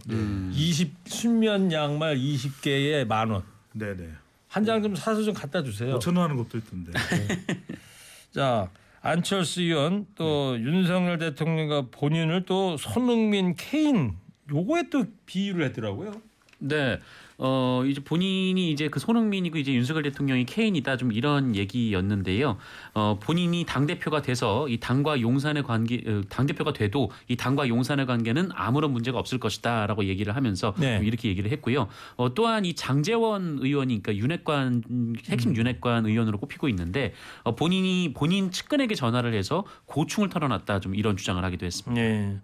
20 0.52 0.92
순면 1.06 1.72
양말 1.72 2.16
20개에 2.16 3.06
만 3.06 3.30
원. 3.30 3.42
네네. 3.78 4.10
한 4.48 4.64
장 4.64 4.82
좀 4.82 4.94
사서 4.96 5.22
좀 5.22 5.34
갖다 5.34 5.62
주세요. 5.62 5.98
5천 5.98 6.16
원 6.16 6.30
하는 6.30 6.36
것도 6.36 6.58
있던데. 6.58 6.92
자 8.32 8.70
안철수 9.00 9.62
의원 9.62 10.06
또 10.14 10.56
네. 10.56 10.62
윤석열 10.64 11.18
대통령과 11.18 11.86
본인을 11.90 12.44
또 12.46 12.76
손흥민 12.76 13.54
케인 13.56 14.16
요거에 14.50 14.84
또 14.90 15.04
비유를 15.26 15.64
했더라고요. 15.66 16.20
네. 16.58 16.98
어 17.40 17.84
이제 17.86 18.00
본인이 18.02 18.72
이제 18.72 18.88
그 18.88 18.98
손흥민이고 18.98 19.58
이제 19.58 19.72
윤석열 19.72 20.02
대통령이 20.02 20.44
케인이다 20.44 20.96
좀 20.96 21.12
이런 21.12 21.54
얘기였는데요. 21.54 22.58
어 22.94 23.18
본인이 23.20 23.64
당 23.64 23.86
대표가 23.86 24.22
돼서 24.22 24.68
이 24.68 24.78
당과 24.80 25.20
용산의 25.20 25.62
관계 25.62 26.02
당 26.28 26.46
대표가 26.46 26.72
돼도 26.72 27.12
이 27.28 27.36
당과 27.36 27.68
용산의 27.68 28.06
관계는 28.06 28.50
아무런 28.54 28.92
문제가 28.92 29.20
없을 29.20 29.38
것이다라고 29.38 30.06
얘기를 30.06 30.34
하면서 30.34 30.74
네. 30.80 30.96
좀 30.96 31.06
이렇게 31.06 31.28
얘기를 31.28 31.48
했고요. 31.52 31.86
어 32.16 32.34
또한 32.34 32.64
이 32.64 32.74
장재원 32.74 33.58
의원이 33.60 34.02
그러니까 34.02 34.16
윤핵관 34.16 34.82
음, 34.90 35.14
핵심 35.28 35.54
윤핵관 35.54 36.06
의원으로 36.06 36.38
꼽히고 36.38 36.68
있는데 36.70 37.14
어 37.44 37.54
본인이 37.54 38.14
본인 38.16 38.50
측근에게 38.50 38.96
전화를 38.96 39.32
해서 39.34 39.64
고충을 39.86 40.28
털어놨다 40.28 40.80
좀 40.80 40.96
이런 40.96 41.16
주장을 41.16 41.42
하기도 41.44 41.66
했습니다. 41.66 42.02
네. 42.02 42.38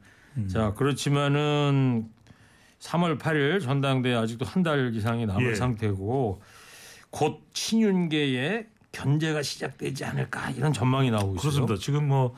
자 0.46 0.72
그렇지만은 0.74 2.08
3월 2.84 3.18
8일 3.18 3.62
전당대회 3.62 4.14
아직도 4.14 4.44
한 4.44 4.62
달 4.62 4.94
이상이 4.94 5.26
남은 5.26 5.50
예. 5.50 5.54
상태고 5.54 6.40
곧 7.10 7.40
친윤계의 7.52 8.66
견제가 8.92 9.42
시작되지 9.42 10.04
않을까 10.04 10.50
이런 10.50 10.72
전망이 10.72 11.10
나오고 11.10 11.34
있어요. 11.36 11.40
그렇습니다. 11.40 11.76
지금 11.76 12.08
뭐 12.08 12.34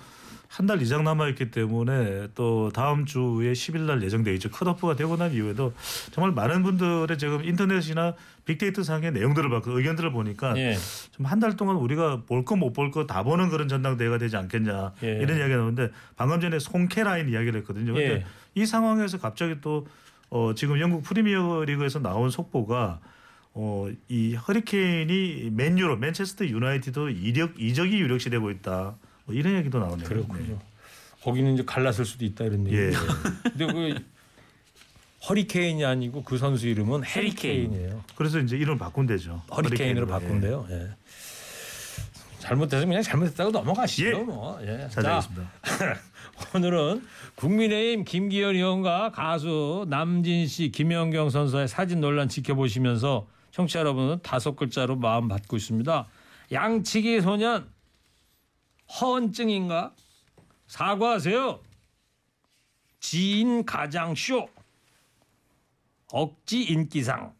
한 0.49 0.67
달 0.69 0.81
이상 0.81 1.03
남아 1.03 1.29
있기 1.31 1.51
때문에 1.51 2.29
또 2.37 2.71
다음 2.73 3.05
주에 3.05 3.53
10일 3.53 3.81
날 3.81 4.01
예정돼 4.03 4.33
있죠. 4.35 4.49
컷오프가 4.51 4.95
되고 4.95 5.17
난 5.17 5.33
이후에도 5.33 5.73
정말 6.13 6.33
많은 6.33 6.63
분들의 6.63 7.19
지금 7.19 7.45
인터넷이나 7.45 8.15
빅데이터 8.45 8.85
상의 8.85 9.11
내용들을 9.13 9.51
받고 9.51 9.77
의견들을 9.77 10.13
보니까 10.13 10.57
예. 10.57 10.77
좀한 11.17 11.41
달 11.41 11.57
동안 11.57 11.77
우리가 11.77 12.23
볼 12.27 12.45
거 12.45 12.55
못 12.57 12.73
볼 12.73 12.91
거 12.93 13.07
다 13.07 13.25
보는 13.25 13.51
그런 13.51 13.67
전당대회가 13.69 14.19
되지 14.19 14.37
않겠냐 14.37 14.93
예. 15.03 15.19
이런 15.21 15.37
이야기가 15.37 15.57
나오는데 15.59 15.91
방금 16.17 16.41
전에 16.41 16.59
송캐 16.61 17.03
라인 17.03 17.29
이야기를 17.29 17.61
했거든요. 17.61 17.93
근데 17.93 18.13
예. 18.15 18.25
이 18.55 18.65
상황에서 18.65 19.19
갑자기 19.19 19.57
또 19.61 19.87
어, 20.31 20.55
지금 20.55 20.81
영국 20.81 21.03
프리미어 21.03 21.65
리그에서 21.65 21.99
나온 21.99 22.31
속보가 22.31 23.01
어, 23.55 23.89
이 24.09 24.35
허리케인이 24.35 25.51
맨유로 25.51 25.97
맨체스터 25.97 26.47
유나이티드 26.47 27.11
이력 27.11 27.59
이적이 27.61 27.99
유력시 28.01 28.31
되고 28.31 28.51
있다. 28.51 28.97
뭐 29.25 29.35
이런 29.35 29.57
얘기도 29.57 29.79
나오네요. 29.79 30.07
그렇군요. 30.09 30.59
거기는 31.23 31.55
이제 31.55 31.65
갈랐을 31.65 32.05
수도 32.05 32.25
있다 32.25 32.45
이런 32.45 32.71
예. 32.71 32.87
얘기. 32.89 32.97
근데 33.57 33.67
그 33.67 34.05
허리케인이 35.29 35.85
아니고 35.85 36.23
그 36.23 36.39
선수 36.39 36.69
이름은 36.69 37.05
해리케인이에요. 37.05 38.05
그래서 38.15 38.39
이제 38.39 38.57
이름을 38.57 38.79
바꾼대죠. 38.79 39.43
허리케인으로 39.51 40.07
허리케인으로. 40.07 40.07
예. 40.07 40.11
바꾼대요. 40.11 40.67
예. 40.71 40.91
잘못해서 42.39 42.87
그냥 42.87 43.03
잘못했다고 43.03 43.51
넘어가시죠. 43.51 44.07
예. 44.07 44.13
뭐. 44.23 44.59
예. 44.63 44.89
잘 44.91 45.03
자, 45.03 45.21
되겠습니다. 45.21 45.51
오늘은 46.55 47.07
국민의힘 47.35 48.05
김기현 48.05 48.55
의원과 48.55 49.13
가수 49.13 49.87
남진 49.89 50.47
씨, 50.47 50.71
김연경 50.71 51.31
선수의 51.31 51.69
사진 51.69 52.01
논란 52.01 52.29
지켜보시면서 52.29 53.27
청취자 53.51 53.81
여러분은 53.81 54.21
다섯 54.23 54.57
글자로 54.57 54.97
마음 54.97 55.29
받고 55.29 55.57
있습니다. 55.57 56.07
양치기 56.53 57.21
소년 57.21 57.71
허언증인가? 59.01 59.95
사과하세요. 60.67 61.61
지인 63.01 63.65
가장 63.65 64.15
쇼. 64.15 64.49
억지 66.13 66.63
인기상. 66.63 67.35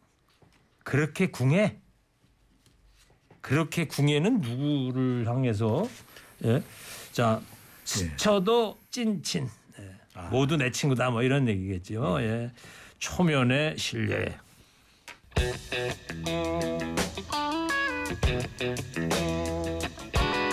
그렇게 0.83 1.27
궁해? 1.27 1.77
그렇게 3.41 3.87
궁해는 3.87 4.41
누구를 4.41 5.27
향해서? 5.27 5.87
예. 6.45 6.61
자, 7.11 7.41
스쳐도 7.83 8.77
찐친. 8.97 9.47
예. 9.79 10.21
모두 10.31 10.57
내 10.57 10.71
친구다 10.71 11.11
뭐 11.11 11.21
이런 11.21 11.47
얘기겠죠. 11.47 12.17
예. 12.21 12.51
초면의 12.97 13.77
신뢰. 13.77 14.35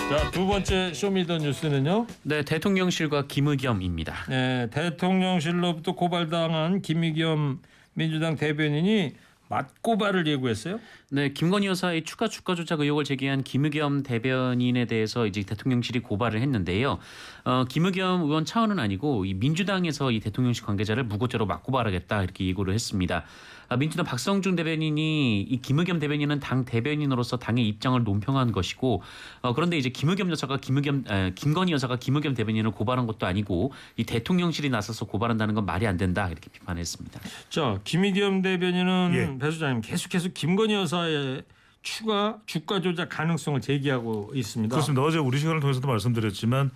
자, 0.07 0.29
두 0.29 0.45
번째 0.45 0.93
Show 0.93 1.13
me 1.13 1.24
the 1.24 1.39
뉴스는요. 1.39 2.05
네, 2.21 2.43
대통령실과 2.43 3.25
김의겸입니다. 3.25 4.13
네, 4.29 4.69
대통령실로부터 4.69 5.93
고발당한 5.93 6.83
김의겸 6.83 7.63
민주당 7.95 8.35
대변인이 8.35 9.15
맞고발을 9.47 10.25
예고했어요. 10.27 10.79
네, 11.11 11.31
김건희 11.31 11.67
여사의 11.67 12.03
추가 12.03 12.27
주가 12.27 12.55
조작 12.55 12.79
의혹을 12.79 13.03
제기한 13.03 13.43
김의겸 13.43 14.03
대변인에 14.03 14.85
대해서 14.85 15.27
이제 15.27 15.43
대통령실이 15.43 15.99
고발을 15.99 16.41
했는데요. 16.41 16.97
어, 17.43 17.65
김의겸 17.69 18.23
의원 18.23 18.45
차원은 18.45 18.79
아니고 18.79 19.25
이 19.25 19.33
민주당에서 19.33 20.11
이 20.11 20.19
대통령실 20.19 20.65
관계자를 20.65 21.03
무고죄로 21.03 21.45
맞고발하겠다 21.45 22.23
이렇게 22.23 22.45
예고를 22.47 22.73
했습니다. 22.73 23.23
아, 23.67 23.77
민주당 23.77 24.05
박성중 24.05 24.55
대변인이 24.55 25.41
이 25.41 25.61
김의겸 25.61 25.99
대변인은 25.99 26.39
당 26.39 26.65
대변인으로서 26.65 27.37
당의 27.37 27.67
입장을 27.67 28.03
논평한 28.03 28.51
것이고 28.51 29.01
어, 29.41 29.53
그런데 29.53 29.77
이제 29.77 29.89
김의겸 29.89 30.29
여사가 30.31 30.57
김의겸 30.57 31.05
에, 31.09 31.31
김건희 31.35 31.71
여사가 31.71 31.97
김의겸 31.97 32.33
대변인을 32.35 32.71
고발한 32.71 33.07
것도 33.07 33.25
아니고 33.25 33.73
이 33.97 34.03
대통령실이 34.03 34.69
나서서 34.69 35.05
고발한다는 35.05 35.55
건 35.55 35.65
말이 35.65 35.87
안 35.87 35.97
된다 35.97 36.27
이렇게 36.27 36.49
비판했습니다. 36.51 37.19
자, 37.49 37.79
김의겸 37.83 38.41
대변인은 38.41 39.11
예. 39.13 39.34
배 39.39 39.51
소장님 39.51 39.81
계속해서 39.81 40.29
김건희 40.29 40.73
여사의 40.73 41.43
추가 41.81 42.39
주가 42.45 42.81
조작 42.81 43.09
가능성을 43.09 43.61
제기하고 43.61 44.31
있습니다. 44.33 44.73
그렇습니다. 44.73 45.03
어제 45.03 45.17
우리 45.17 45.37
시간을 45.37 45.59
통해서도 45.59 45.87
말씀드렸지만 45.87 46.71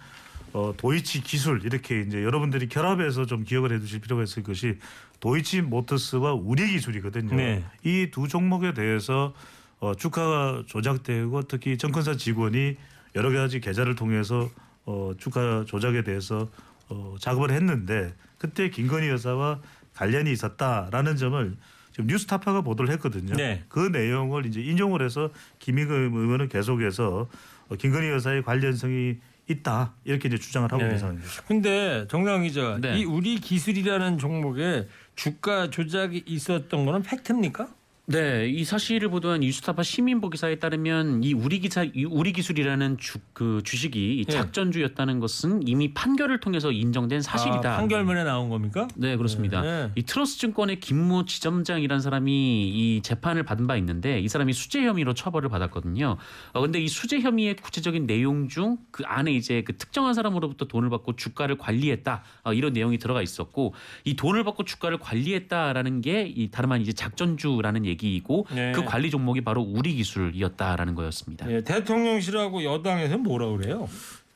어, 0.54 0.74
도이치 0.78 1.22
기술 1.22 1.63
이렇게 1.65 2.02
이제 2.02 2.24
여러분들이 2.24 2.67
결합해서 2.67 3.26
좀 3.26 3.43
기억을 3.43 3.74
해두실 3.74 4.02
필요가 4.02 4.24
있을 4.24 4.43
것이 4.43 4.78
도이치 5.19 5.62
모터스와 5.62 6.34
우리 6.34 6.67
기술이거든요. 6.67 7.36
네. 7.36 7.63
이두 7.84 8.28
종목에 8.28 8.74
대해서 8.74 9.34
어, 9.80 9.93
주가가 9.95 10.63
조작되고 10.67 11.43
특히 11.43 11.78
정권사 11.78 12.15
직원이 12.15 12.78
여러 13.15 13.32
가지 13.32 13.60
계좌를 13.60 13.95
통해서 13.95 14.50
어, 14.86 15.13
주가 15.17 15.65
조작에 15.65 16.04
대해서 16.04 16.50
어, 16.89 17.15
작업을 17.19 17.52
했는데 17.52 18.13
그때 18.38 18.69
김건희 18.69 19.10
여사와 19.10 19.60
관련이 19.95 20.32
있었다라는 20.32 21.15
점을 21.17 21.56
지금 21.91 22.08
뉴스타파가 22.08 22.62
보도를 22.62 22.91
했거든요. 22.93 23.36
네. 23.36 23.63
그 23.67 23.80
내용을 23.80 24.45
이제 24.45 24.62
인용을 24.62 25.02
해서 25.02 25.32
김의겸 25.60 26.15
의원은 26.15 26.49
계속해서 26.49 27.28
어, 27.69 27.75
김건희 27.75 28.10
여사의 28.10 28.43
관련성이 28.43 29.17
있다 29.47 29.93
이렇게 30.06 30.28
이제 30.28 30.38
주장을 30.38 30.71
하고 30.71 30.78
네. 30.78 30.84
있는 30.86 30.99
상황입니다. 30.99 31.32
근데 31.47 32.06
정당 32.08 32.43
기자, 32.43 32.78
네. 32.80 32.99
이 32.99 33.06
우리 33.06 33.39
기술이라는 33.39 34.17
종목에 34.17 34.88
주가 35.15 35.69
조작이 35.69 36.23
있었던 36.25 36.86
거는 36.86 37.02
팩트입니까? 37.04 37.67
네, 38.12 38.50
이 38.50 38.63
사실을 38.63 39.10
보도한 39.10 39.41
뉴스타파 39.41 39.84
시민보 39.84 40.32
기사에 40.32 40.56
따르면 40.56 41.24
이 41.24 41.34
우리 41.36 41.60
기사 41.60 41.84
이 41.84 42.06
우리 42.06 42.34
기술이라는 42.34 42.98
주 42.98 43.19
그 43.39 43.62
주식이 43.63 44.17
이 44.19 44.26
네. 44.26 44.34
작전주였다는 44.34 45.22
것은 45.22 45.65
이미 45.65 45.93
판결을 45.93 46.41
통해서 46.41 46.74
인정된 46.74 47.22
사실이다. 47.22 47.76
아, 47.76 47.78
판결문에 47.78 48.26
나온 48.26 48.50
겁니까? 48.50 48.86
네, 48.95 49.15
그렇습니다. 49.15 49.62
네. 49.62 49.91
이 49.95 50.04
트러스 50.04 50.38
증권의 50.39 50.82
김모 50.82 51.24
지점장이라는 51.24 52.02
사람이 52.02 52.32
이 52.67 53.02
재판을 53.02 53.43
받은 53.43 53.65
바 53.65 53.78
있는데 53.78 54.19
이 54.19 54.28
사람이 54.28 54.52
수재 54.52 54.84
혐의로 54.86 55.13
처벌을 55.13 55.48
받았거든요. 55.48 56.17
어, 56.52 56.62
근데 56.62 56.82
이 56.82 56.89
수재 56.89 57.22
혐의의 57.22 57.56
구체적인 57.56 58.08
내용 58.08 58.50
중 58.50 58.78
그 58.91 59.04
안에 59.06 59.32
이제 59.32 59.62
그 59.62 59.78
특정한 59.78 60.13
사람으로부터 60.13 60.65
돈을 60.65 60.89
받고 60.89 61.15
주가를 61.15 61.58
관리했다 61.58 62.24
어, 62.43 62.54
이런 62.54 62.74
내용이 62.74 62.98
들어가 62.98 63.22
있었고 63.22 63.74
이 64.04 64.15
돈을 64.17 64.43
받고 64.43 64.65
주가를 64.65 64.98
관리했다라는 64.98 66.02
게 66.02 66.34
이 66.36 66.50
다름 66.52 66.74
아닌 66.74 66.82
이제 66.84 66.91
작전주라는 66.91 67.86
얘기 67.86 67.98
이고 68.07 68.47
네. 68.51 68.71
그 68.71 68.83
관리 68.85 69.09
종목이 69.09 69.41
바로 69.41 69.62
우리 69.62 69.93
기술이었다라는 69.95 70.95
거였습니다. 70.95 71.51
예, 71.51 71.63
대통령실하고 71.63 72.63
여당에서 72.63 73.17
뭐라 73.17 73.47
그래요? 73.49 73.88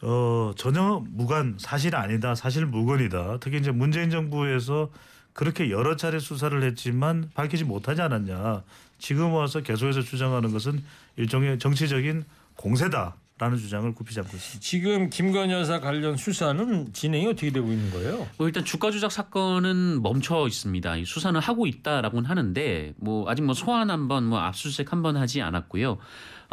어, 0.02 0.52
전혀 0.58 1.02
무관 1.12 1.56
사실 1.58 1.95
아니다 1.95 2.36
사실 2.36 2.65
무근이다. 2.65 3.38
특히 3.39 3.58
이제 3.58 3.71
문재인 3.71 4.10
정부에서 4.10 4.89
그렇게 5.34 5.71
여러 5.71 5.95
차례 5.95 6.19
수사를 6.19 6.62
했지만 6.62 7.30
밝히지 7.34 7.63
못하지 7.63 8.02
않았냐. 8.02 8.63
지금 8.99 9.34
와서 9.34 9.62
계속해서 9.62 10.02
주장하는 10.02 10.52
것은 10.52 10.84
일종의 11.17 11.60
정치적인 11.60 12.23
공세다 12.56 13.15
라는 13.39 13.58
주장을 13.58 13.91
굽히지 13.96 14.19
않고 14.19 14.38
있습니다. 14.38 14.60
지금 14.62 15.10
김건희 15.10 15.52
여사 15.54 15.80
관련 15.80 16.15
수사는 16.17 16.93
진행이 16.93 17.26
어떻게 17.28 17.52
되고 17.52 17.72
있는 17.72 17.89
거예요? 17.91 18.28
뭐 18.38 18.48
일단 18.48 18.63
주가 18.63 18.91
조작 18.91 19.12
사건은 19.12 20.02
멈춰 20.04 20.46
있습니다. 20.48 20.98
이 20.98 21.06
수사는 21.06 21.39
하고 21.41 21.65
있다라고는 21.65 22.30
하는데 22.30 22.93
뭐 22.98 23.28
아직 23.30 23.41
뭐 23.41 23.56
소환 23.56 23.89
한번 23.89 24.26
뭐 24.26 24.39
압수수색 24.39 24.91
한 24.91 25.02
번 25.02 25.17
하지 25.17 25.41
않았고요. 25.41 25.98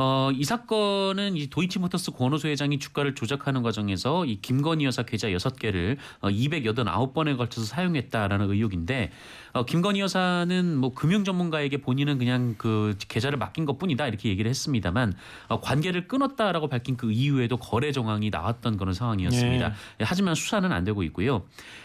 어, 0.03 0.31
이 0.33 0.45
사건은 0.45 1.37
이 1.37 1.49
도이치모터스 1.49 2.13
권오수 2.13 2.49
회장이 2.49 2.79
주가를 2.79 3.15
조작하는 3.15 3.63
과정에서 3.63 4.25
이 4.25 4.41
김건희 4.41 4.87
여사 4.87 5.03
계좌 5.03 5.29
6개를 5.29 5.99
어, 6.23 6.31
289번에 6.31 7.37
걸쳐서 7.37 7.67
사용했다라는 7.67 8.51
의혹인데 8.51 9.11
어, 9.53 9.67
김건희 9.67 10.01
여사는 10.01 10.75
뭐 10.79 10.95
금융 10.95 11.23
전문가에게 11.23 11.83
본인은 11.83 12.17
그냥 12.17 12.55
그 12.57 12.97
계좌를 13.09 13.39
맡긴 13.39 13.67
것뿐이다 13.67 14.07
이렇게 14.07 14.31
얘기를 14.31 14.49
했습니다만 14.49 15.13
어, 15.49 15.61
관계를 15.61 16.09
끊었다라고 16.09 16.69
밝힌 16.69 16.97
그 16.97 17.13
이후에도 17.13 17.59
거래 17.59 17.93
정황이 17.93 18.31
나왔던 18.31 18.79
그런 18.79 18.95
상황이었습니다. 18.95 19.69
네. 19.69 19.75
예, 20.01 20.05
하지만 20.05 20.35
수사는 20.35 20.73
안 20.73 20.85
되고 20.85 21.03
있고요. 21.03 21.43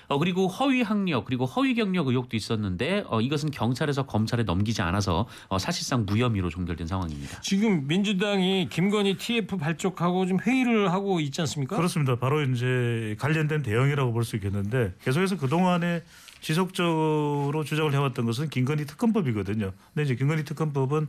어, 0.07 0.17
그리고 0.19 0.47
허위 0.47 0.83
학력 0.83 1.25
그리고 1.25 1.45
허위 1.45 1.73
경력 1.73 2.07
의혹도 2.07 2.37
있었는데 2.37 3.03
어, 3.07 3.19
이것은 3.19 3.51
경찰에서 3.51 4.05
검찰에 4.05 4.43
넘기지 4.43 4.81
않아서 4.83 5.27
어, 5.49 5.59
사실상 5.59 6.05
무혐의로 6.05 6.49
종결된 6.49 6.87
상황입니다. 6.87 7.41
지금 7.41 7.85
민 7.87 8.04
주당이 8.05 8.69
김건희 8.69 9.17
TF 9.17 9.57
발족하고 9.57 10.25
좀 10.25 10.39
회의를 10.39 10.91
하고 10.93 11.19
있지 11.19 11.41
않습니까? 11.41 11.75
그렇습니다. 11.75 12.15
바로 12.15 12.41
이제 12.43 13.15
관련된 13.19 13.61
대응이라고 13.63 14.13
볼 14.13 14.23
수 14.23 14.35
있겠는데 14.37 14.93
계속해서 15.03 15.37
그 15.37 15.47
동안에 15.47 16.01
지속적으로 16.41 17.63
주장을 17.65 17.91
해왔던 17.93 18.25
것은 18.25 18.49
김건희 18.49 18.85
특검법이거든요. 18.85 19.71
근데 19.93 20.03
이제 20.03 20.15
김건희 20.15 20.43
특검법은 20.45 21.07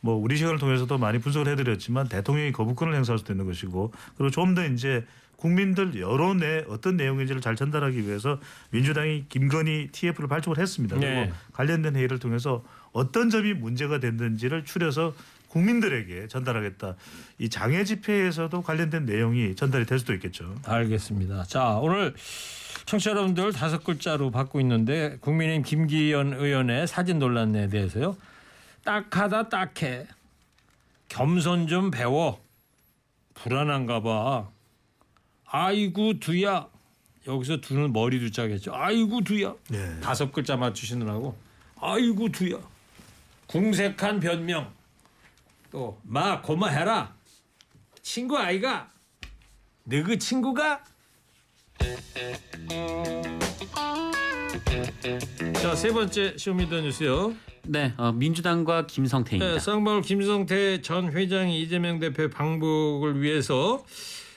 뭐 0.00 0.14
우리 0.16 0.36
시간을 0.36 0.58
통해서도 0.58 0.96
많이 0.98 1.18
분석을 1.18 1.50
해드렸지만 1.52 2.08
대통령이 2.08 2.52
거부권을 2.52 2.94
행사할 2.94 3.18
수도 3.18 3.32
있는 3.32 3.46
것이고 3.46 3.92
그리고 4.16 4.30
좀 4.30 4.54
더 4.54 4.64
이제 4.66 5.04
국민들 5.36 5.98
여론에 5.98 6.64
어떤 6.68 6.96
내용인지를 6.98 7.40
잘 7.40 7.56
전달하기 7.56 8.06
위해서 8.06 8.38
민주당이 8.72 9.24
김건희 9.30 9.88
TF를 9.90 10.28
발족을 10.28 10.58
했습니다. 10.58 10.96
그리고 10.96 11.10
네. 11.12 11.32
관련된 11.52 11.96
회의를 11.96 12.18
통해서 12.18 12.62
어떤 12.92 13.30
점이 13.30 13.54
문제가 13.54 14.00
됐는지를 14.00 14.64
추려서 14.66 15.14
국민들에게 15.50 16.28
전달하겠다. 16.28 16.94
이 17.38 17.48
장애 17.48 17.84
집회에서도 17.84 18.62
관련된 18.62 19.04
내용이 19.04 19.56
전달이 19.56 19.84
될 19.84 19.98
수도 19.98 20.14
있겠죠. 20.14 20.54
알겠습니다. 20.64 21.44
자 21.44 21.74
오늘 21.74 22.14
청취자 22.86 23.10
여러분들 23.10 23.52
다섯 23.52 23.82
글자로 23.84 24.30
받고 24.30 24.60
있는데 24.60 25.18
국민의힘 25.20 25.62
김기현 25.64 26.34
의원의 26.34 26.86
사진 26.86 27.18
논란에 27.18 27.68
대해서요. 27.68 28.16
딱하다 28.84 29.48
딱해. 29.48 30.06
겸손 31.08 31.66
좀 31.66 31.90
배워. 31.90 32.40
불안한가 33.34 34.00
봐. 34.02 34.48
아이고 35.46 36.20
두야. 36.20 36.68
여기서 37.26 37.60
두는 37.60 37.92
머리 37.92 38.20
두자겠죠. 38.20 38.72
아이고 38.74 39.22
두야. 39.22 39.54
네. 39.68 40.00
다섯 40.00 40.32
글자 40.32 40.56
맞추시느라고. 40.56 41.36
아이고 41.80 42.28
두야. 42.30 42.58
궁색한 43.46 44.20
변명. 44.20 44.72
또 45.70 46.00
마 46.04 46.40
고마해라. 46.42 47.14
친구 48.02 48.36
아이가. 48.36 48.90
너그 49.84 50.18
친구가 50.18 50.82
자, 55.54 55.74
세 55.74 55.92
번째 55.92 56.34
쇼미더뉴스요. 56.36 57.34
네, 57.64 57.92
어, 57.96 58.12
민주당과 58.12 58.86
김성태입니다. 58.86 59.52
네, 59.54 59.58
쌍방울 59.58 60.02
김성태 60.02 60.82
전 60.82 61.12
회장이 61.12 61.60
이재명 61.62 61.98
대표 61.98 62.28
방북을 62.30 63.20
위해서 63.20 63.84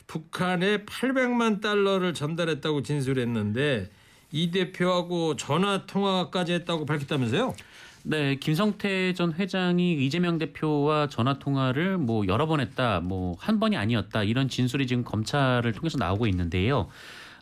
북한에 0.08 0.84
800만 0.86 1.62
달러를 1.62 2.14
전달했다고 2.14 2.84
진술했는데 2.84 3.90
이 4.32 4.52
대표하고 4.52 5.36
전화 5.38 5.86
통화까지 5.86 6.54
했다고 6.54 6.86
밝혔다면서요? 6.86 7.56
네, 8.06 8.36
김성태 8.36 9.14
전 9.14 9.34
회장이 9.34 10.06
이재명 10.06 10.38
대표와 10.38 11.08
전화 11.08 11.40
통화를 11.40 11.98
뭐 11.98 12.28
여러 12.28 12.48
번 12.48 12.60
했다, 12.60 13.00
뭐 13.00 13.36
한 13.40 13.60
번이 13.60 13.78
아니었다 13.78 14.24
이런 14.24 14.50
진술이 14.50 14.88
지금 14.88 15.04
검찰을 15.04 15.72
통해서 15.72 15.98
나오고 15.98 16.28
있는데요. 16.28 16.90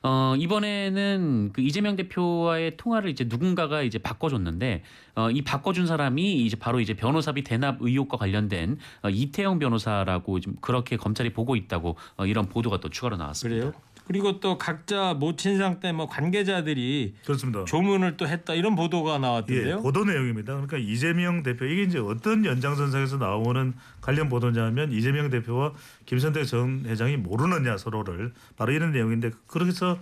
어, 0.04 0.34
이번에는 0.38 1.52
그 1.54 1.62
이재명 1.62 1.96
대표와의 1.96 2.78
통화를 2.78 3.10
이제 3.12 3.26
누군가가 3.28 3.84
이제 3.84 4.00
바꿔줬는데, 4.00 4.82
어, 5.14 5.30
이 5.30 5.44
바꿔준 5.44 5.86
사람이 5.86 6.44
이제 6.44 6.58
바로 6.58 6.80
이제 6.80 6.96
변호사비 6.96 7.44
대납 7.44 7.78
의혹과 7.82 8.18
관련된 8.18 8.78
어, 9.04 9.10
이태영 9.10 9.60
변호사라고 9.60 10.40
지금 10.40 10.56
그렇게 10.62 10.98
검찰이 10.98 11.34
보고 11.34 11.56
있다고 11.56 11.98
어, 12.18 12.26
이런 12.26 12.50
보도가 12.50 12.80
또 12.80 12.90
추가로 12.90 13.18
나왔습니다. 13.18 13.60
그래요? 13.66 13.74
그리고 14.12 14.40
또 14.42 14.58
각자 14.58 15.14
모친상 15.14 15.80
때 15.80 15.92
뭐 15.94 16.08
관계자들이 16.08 17.16
그렇습니다. 17.26 17.64
조문을 17.66 18.18
또 18.18 18.28
했다 18.28 18.54
이런 18.54 18.76
보도가 18.76 19.16
예, 19.16 19.20
나왔던데요. 19.20 19.82
보도 19.82 20.04
내용입니다. 20.06 20.54
그러니까 20.54 20.78
이재명 20.78 21.44
대표 21.44 21.66
이게 21.66 21.84
이제 21.84 21.98
어떤 21.98 22.44
연장선상에서 22.46 23.18
나오는 23.18 23.74
관련 24.02 24.28
보도냐면 24.30 24.92
이재명 24.92 25.30
대표와 25.30 25.74
김선태 26.06 26.44
전 26.46 26.84
회장이 26.86 27.18
모르느냐 27.18 27.78
서로를 27.78 28.32
바로 28.58 28.74
이런 28.74 28.92
내용인데 28.92 29.32
그래서 29.48 29.98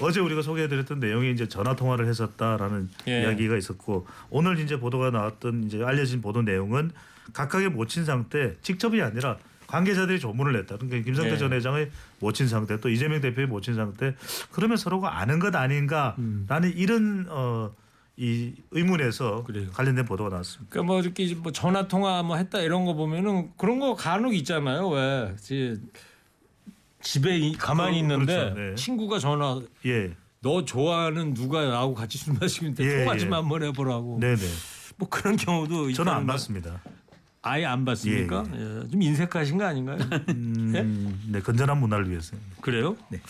어제 0.00 0.20
우리가 0.20 0.40
소개해드렸던 0.40 1.00
내용이 1.00 1.32
이제 1.32 1.48
전화 1.48 1.76
통화를 1.76 2.06
했었다라는 2.06 2.88
예. 3.08 3.22
이야기가 3.22 3.56
있었고 3.56 4.06
오늘 4.30 4.58
이제 4.58 4.78
보도가 4.80 5.10
나왔던 5.10 5.64
이제 5.64 5.82
알려진 5.84 6.22
보도 6.22 6.40
내용은 6.42 6.90
각각의 7.34 7.68
모친상 7.70 8.28
때 8.30 8.54
직접이 8.62 9.02
아니라 9.02 9.36
관계자들이 9.70 10.18
조문을 10.18 10.52
냈다. 10.52 10.76
그러니까 10.78 11.04
김성태 11.04 11.32
예. 11.32 11.36
전 11.38 11.52
회장의 11.52 11.90
모친 12.18 12.48
상태 12.48 12.80
또 12.80 12.88
이재명 12.88 13.20
대표의 13.20 13.46
모친 13.46 13.74
상태 13.74 14.14
그러면 14.50 14.76
서로가 14.76 15.18
아는 15.20 15.38
것 15.38 15.54
아닌가라는 15.54 16.72
이런 16.74 17.26
어, 17.30 17.70
이 18.16 18.52
의문에서 18.72 19.44
그래요. 19.44 19.70
관련된 19.72 20.04
보도가 20.04 20.28
나왔습니다. 20.30 20.70
그러니까 20.70 20.92
뭐 20.92 21.00
이렇게 21.00 21.34
뭐 21.36 21.52
전화 21.52 21.86
통화 21.86 22.22
뭐 22.24 22.36
했다 22.36 22.60
이런 22.60 22.84
거 22.84 22.94
보면은 22.94 23.50
그런 23.56 23.78
거 23.78 23.94
간혹 23.94 24.34
있잖아요. 24.34 24.88
왜 24.88 25.34
집에 27.02 27.38
이- 27.38 27.52
가만히 27.56 27.92
그- 27.92 27.98
있는데 28.00 28.34
그렇죠. 28.36 28.54
네. 28.60 28.74
친구가 28.74 29.18
전화 29.18 29.60
예, 29.86 30.10
너 30.40 30.64
좋아하는 30.64 31.32
누가 31.34 31.64
나하고 31.64 31.94
같이 31.94 32.18
술 32.18 32.34
마시는데 32.40 32.84
예, 32.84 33.04
통화 33.04 33.16
좀 33.16 33.30
예. 33.30 33.34
한번 33.34 33.62
해보라고. 33.62 34.18
네네. 34.20 34.42
뭐 34.96 35.08
그런 35.08 35.36
경우도 35.36 35.92
저는 35.92 36.12
안 36.12 36.26
봤습니다. 36.26 36.82
아예 37.42 37.64
안 37.64 37.84
봤습니까? 37.84 38.44
예, 38.54 38.88
좀 38.90 39.00
인색하신 39.00 39.56
거 39.58 39.64
아닌가요? 39.64 39.98
음, 40.28 41.20
네, 41.28 41.40
건전한 41.40 41.78
문화를 41.78 42.10
위해서. 42.10 42.36
그래요? 42.60 42.96
네. 43.08 43.20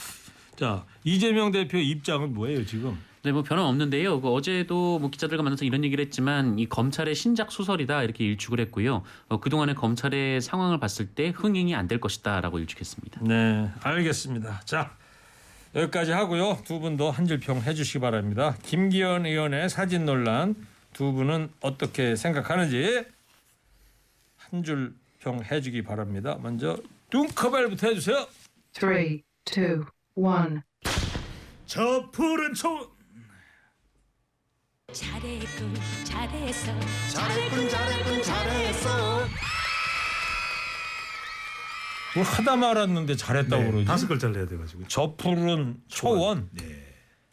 자 0.57 0.85
이재명 1.05 1.53
대표 1.53 1.79
입장은 1.79 2.35
뭐예요 2.35 2.67
지금? 2.67 2.99
네, 3.23 3.33
뭐 3.33 3.43
변함 3.43 3.67
없는데요. 3.67 4.21
그 4.21 4.29
어제도 4.31 4.99
뭐 4.99 5.11
기자들과 5.11 5.43
만나서 5.43 5.65
이런 5.65 5.85
얘기를 5.85 6.05
했지만 6.05 6.59
이 6.59 6.67
검찰의 6.69 7.15
신작 7.15 7.53
소설이다 7.53 8.03
이렇게 8.03 8.25
일축을 8.25 8.59
했고요. 8.61 9.03
어, 9.29 9.41
그동안의 9.41 9.75
검찰의 9.75 10.41
상황을 10.41 10.81
봤을 10.81 11.07
때 11.07 11.29
흥행이 11.35 11.75
안 11.75 11.87
될 11.87 12.01
것이다라고 12.01 12.59
일축했습니다. 12.61 13.21
네, 13.25 13.69
알겠습니다. 13.83 14.63
자, 14.65 14.97
여기까지 15.75 16.11
하고요. 16.13 16.59
두 16.65 16.81
분도 16.81 17.11
한줄평 17.11 17.61
해주시기 17.63 18.01
바랍니다. 18.01 18.57
김기현 18.63 19.27
의원의 19.27 19.69
사진 19.69 20.05
논란 20.05 20.55
두 20.93 21.13
분은 21.13 21.51
어떻게 21.61 22.17
생각하는지 22.17 23.05
한 24.51 24.63
줄 24.63 24.95
평 25.21 25.43
해주기 25.45 25.83
바랍니다. 25.83 26.39
먼저 26.41 26.79
뚱커벨부터 27.11 27.89
해주세요. 27.89 28.27
Three, 28.73 29.23
two, 29.45 29.85
one. 30.15 30.61
저 31.67 32.11
푸른 32.11 32.55
초 32.55 32.91
잘했군 34.93 35.75
잘했어 36.05 36.73
잘했군 37.13 37.69
잘했군 37.69 38.23
잘했어 38.23 39.19
뭘 42.17 42.27
하다 42.27 42.57
말았는데 42.57 43.15
잘했다고 43.15 43.63
네, 43.63 43.71
그러지. 43.71 43.85
다섯 43.87 44.09
글자를 44.09 44.37
해야 44.39 44.47
돼가지고. 44.47 44.85
저 44.89 45.15
푸른 45.17 45.81
초원. 45.87 46.49
네. 46.53 46.65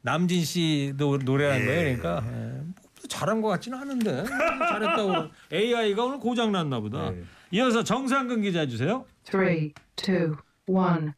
남진 0.02 0.44
씨도 0.46 1.18
노래한 1.24 1.62
예. 1.62 1.66
거예요. 1.66 1.98
그러니까 1.98 2.24
예, 2.28 2.62
뭐 2.62 2.87
잘한 3.08 3.42
것 3.42 3.50
같지는 3.50 3.78
않은데 3.78 4.24
잘했다고. 4.70 5.14
AI가 5.52 6.04
오늘 6.06 6.20
고장 6.20 6.52
났나 6.52 6.80
보다. 6.80 7.12
네. 7.12 7.24
이어서 7.52 7.84
정상근 7.84 8.42
기자 8.42 8.60
해주세요. 8.62 9.06
Three, 9.26 9.74
two, 9.96 10.36
one. 10.68 11.12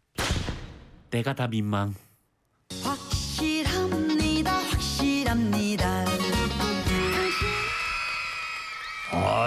내가 1.12 1.34
다 1.34 1.48
민망. 1.48 1.96
확실합니다 2.84 4.52
확실합니다 4.52 5.59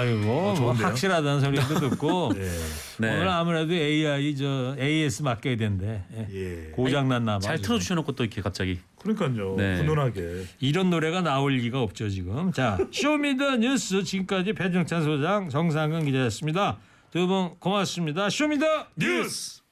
아이고 0.02 0.18
뭐 0.20 0.54
좋은데요? 0.54 0.86
확실하다는 0.86 1.40
소리도 1.40 1.90
듣고 1.90 2.32
네. 2.34 2.40
네. 2.98 3.08
오늘 3.16 3.28
아무래도 3.28 3.72
AI 3.72 4.34
저 4.36 4.76
AS 4.78 5.22
맡겨야 5.22 5.56
된대. 5.56 6.02
예. 6.16 6.28
예. 6.32 6.70
고장 6.72 7.08
났나 7.08 7.34
봐. 7.34 7.40
잘 7.40 7.56
지금. 7.56 7.66
틀어 7.68 7.78
주셔놓고 7.78 8.12
또 8.12 8.24
이렇게 8.24 8.40
갑자기. 8.42 8.78
그러니까요. 9.00 9.56
네. 9.56 9.78
훈훈하게. 9.78 10.44
이런 10.60 10.90
노래가 10.90 11.20
나올 11.22 11.52
리가 11.56 11.80
없죠 11.80 12.08
지금. 12.08 12.52
자 12.52 12.78
Show 12.92 13.20
me 13.20 13.35
the 13.35 13.56
뉴스 13.56 14.02
지금까지 14.02 14.52
배종찬 14.52 15.02
소장 15.04 15.48
정상근 15.48 16.04
기자였습니다. 16.04 16.78
두 17.12 17.26
분 17.26 17.50
고맙습니다. 17.58 18.30
Show 18.30 18.46
me 18.46 18.54
the 18.54 18.66
뉴스. 18.96 19.60